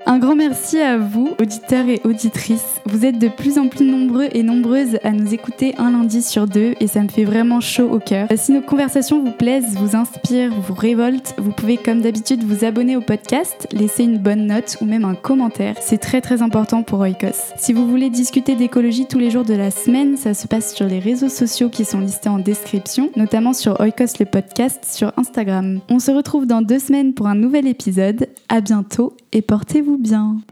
Un 0.09 0.21
grand 0.21 0.37
merci 0.37 0.79
à 0.79 0.99
vous, 0.99 1.35
auditeurs 1.41 1.89
et 1.89 2.01
auditrices. 2.05 2.81
Vous 2.87 3.05
êtes 3.05 3.19
de 3.19 3.27
plus 3.27 3.59
en 3.59 3.67
plus 3.67 3.85
nombreux 3.85 4.29
et 4.33 4.45
nombreuses 4.45 4.99
à 5.03 5.11
nous 5.11 5.35
écouter 5.35 5.75
un 5.79 5.91
lundi 5.91 6.23
sur 6.23 6.47
deux 6.47 6.75
et 6.79 6.87
ça 6.87 7.03
me 7.03 7.09
fait 7.09 7.25
vraiment 7.25 7.61
chaud 7.61 7.91
au 7.91 7.99
cœur. 7.99 8.29
Si 8.37 8.53
nos 8.53 8.61
conversations 8.61 9.21
vous 9.21 9.33
plaisent, 9.33 9.75
vous 9.75 9.97
inspirent, 9.97 10.53
vous 10.61 10.75
révoltent, 10.75 11.35
vous 11.39 11.51
pouvez 11.51 11.77
comme 11.77 12.03
d'habitude 12.03 12.45
vous 12.45 12.65
abonner 12.65 12.97
au 12.97 13.01
podcast, 13.01 13.67
laisser 13.73 14.05
une 14.05 14.19
bonne 14.19 14.47
note 14.47 14.77
ou 14.81 14.85
même 14.85 15.05
un 15.05 15.17
commentaire. 15.17 15.75
C'est 15.81 15.99
très 15.99 16.21
très 16.21 16.41
important 16.41 16.85
pour 16.85 17.01
Oikos. 17.01 17.55
Si 17.57 17.73
vous 17.73 17.89
voulez 17.89 18.09
discuter 18.09 18.55
d'écologie 18.55 19.07
tous 19.07 19.19
les 19.19 19.33
jours 19.33 19.45
de 19.45 19.55
la 19.55 19.73
semaine, 19.73 20.17
ça 20.17 20.35
se 20.35 20.47
passe 20.47 20.73
sur 20.73 20.87
les 20.87 21.01
réseaux 21.01 21.29
sociaux 21.29 21.69
qui 21.69 21.85
sont 21.85 21.99
listés 21.99 22.29
en 22.29 22.39
description, 22.39 23.11
notamment 23.17 23.53
sur 23.53 23.81
Oikos 23.81 24.21
le 24.21 24.27
podcast 24.27 24.85
sur 24.85 25.13
Instagram. 25.17 25.81
On 25.91 25.99
se 25.99 26.13
retrouve 26.13 26.47
dans 26.47 26.63
deux 26.63 26.79
semaines 26.79 27.13
pour 27.13 27.27
un 27.27 27.35
nouvel 27.35 27.67
épisode. 27.67 28.29
À 28.49 28.61
bientôt 28.61 29.17
et 29.33 29.43
portez-vous 29.43 29.96
bien. 29.99 30.43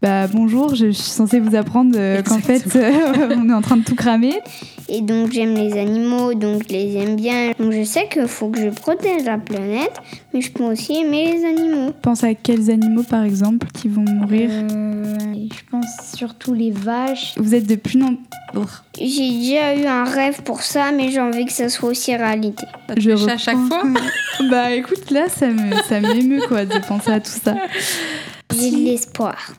Bah 0.00 0.28
bonjour, 0.28 0.76
je, 0.76 0.86
je 0.86 0.90
suis 0.92 1.10
censée 1.10 1.40
vous 1.40 1.56
apprendre 1.56 1.96
euh, 1.96 2.22
qu'en 2.22 2.38
fait 2.38 2.76
euh, 2.76 3.36
on 3.36 3.50
est 3.50 3.52
en 3.52 3.60
train 3.62 3.76
de 3.76 3.82
tout 3.82 3.96
cramer. 3.96 4.32
Et 4.88 5.00
donc 5.00 5.32
j'aime 5.32 5.54
les 5.54 5.76
animaux, 5.76 6.34
donc 6.34 6.62
je 6.68 6.72
les 6.72 6.96
aime 6.98 7.16
bien. 7.16 7.50
Donc 7.58 7.72
je 7.72 7.82
sais 7.82 8.08
qu'il 8.08 8.28
faut 8.28 8.48
que 8.48 8.60
je 8.60 8.68
protège 8.68 9.24
la 9.24 9.38
planète, 9.38 9.94
mais 10.32 10.40
je 10.40 10.52
peux 10.52 10.62
aussi 10.62 10.98
aimer 11.00 11.32
les 11.32 11.44
animaux. 11.44 11.92
Pense 12.00 12.22
à 12.22 12.34
quels 12.34 12.70
animaux 12.70 13.02
par 13.02 13.24
exemple 13.24 13.66
qui 13.74 13.88
vont 13.88 14.04
mourir? 14.04 14.50
Euh, 14.52 15.16
je 15.34 15.68
pense 15.68 15.86
surtout 16.14 16.54
les 16.54 16.70
vaches. 16.70 17.34
Vous 17.36 17.56
êtes 17.56 17.66
de 17.66 17.74
plus 17.74 18.00
en... 18.00 18.14
J'ai 19.00 19.30
déjà 19.30 19.74
eu 19.74 19.84
un 19.84 20.04
rêve 20.04 20.42
pour 20.42 20.62
ça, 20.62 20.92
mais 20.92 21.10
j'ai 21.10 21.20
envie 21.20 21.44
que 21.44 21.52
ça 21.52 21.68
soit 21.68 21.88
aussi 21.88 22.14
réalité. 22.14 22.66
Je 22.96 23.16
fait 23.16 23.32
à 23.32 23.36
chaque 23.36 23.56
reprends. 23.56 23.82
bah 24.48 24.70
écoute 24.70 25.10
là 25.10 25.28
ça 25.28 25.48
me 25.48 25.74
ça 25.88 26.00
m'émeut 26.00 26.42
quoi 26.46 26.64
de 26.64 26.78
penser 26.86 27.10
à 27.10 27.18
tout 27.18 27.32
ça. 27.42 27.56
J'ai 28.54 28.70
de 28.70 28.76
l'espoir. 28.76 29.54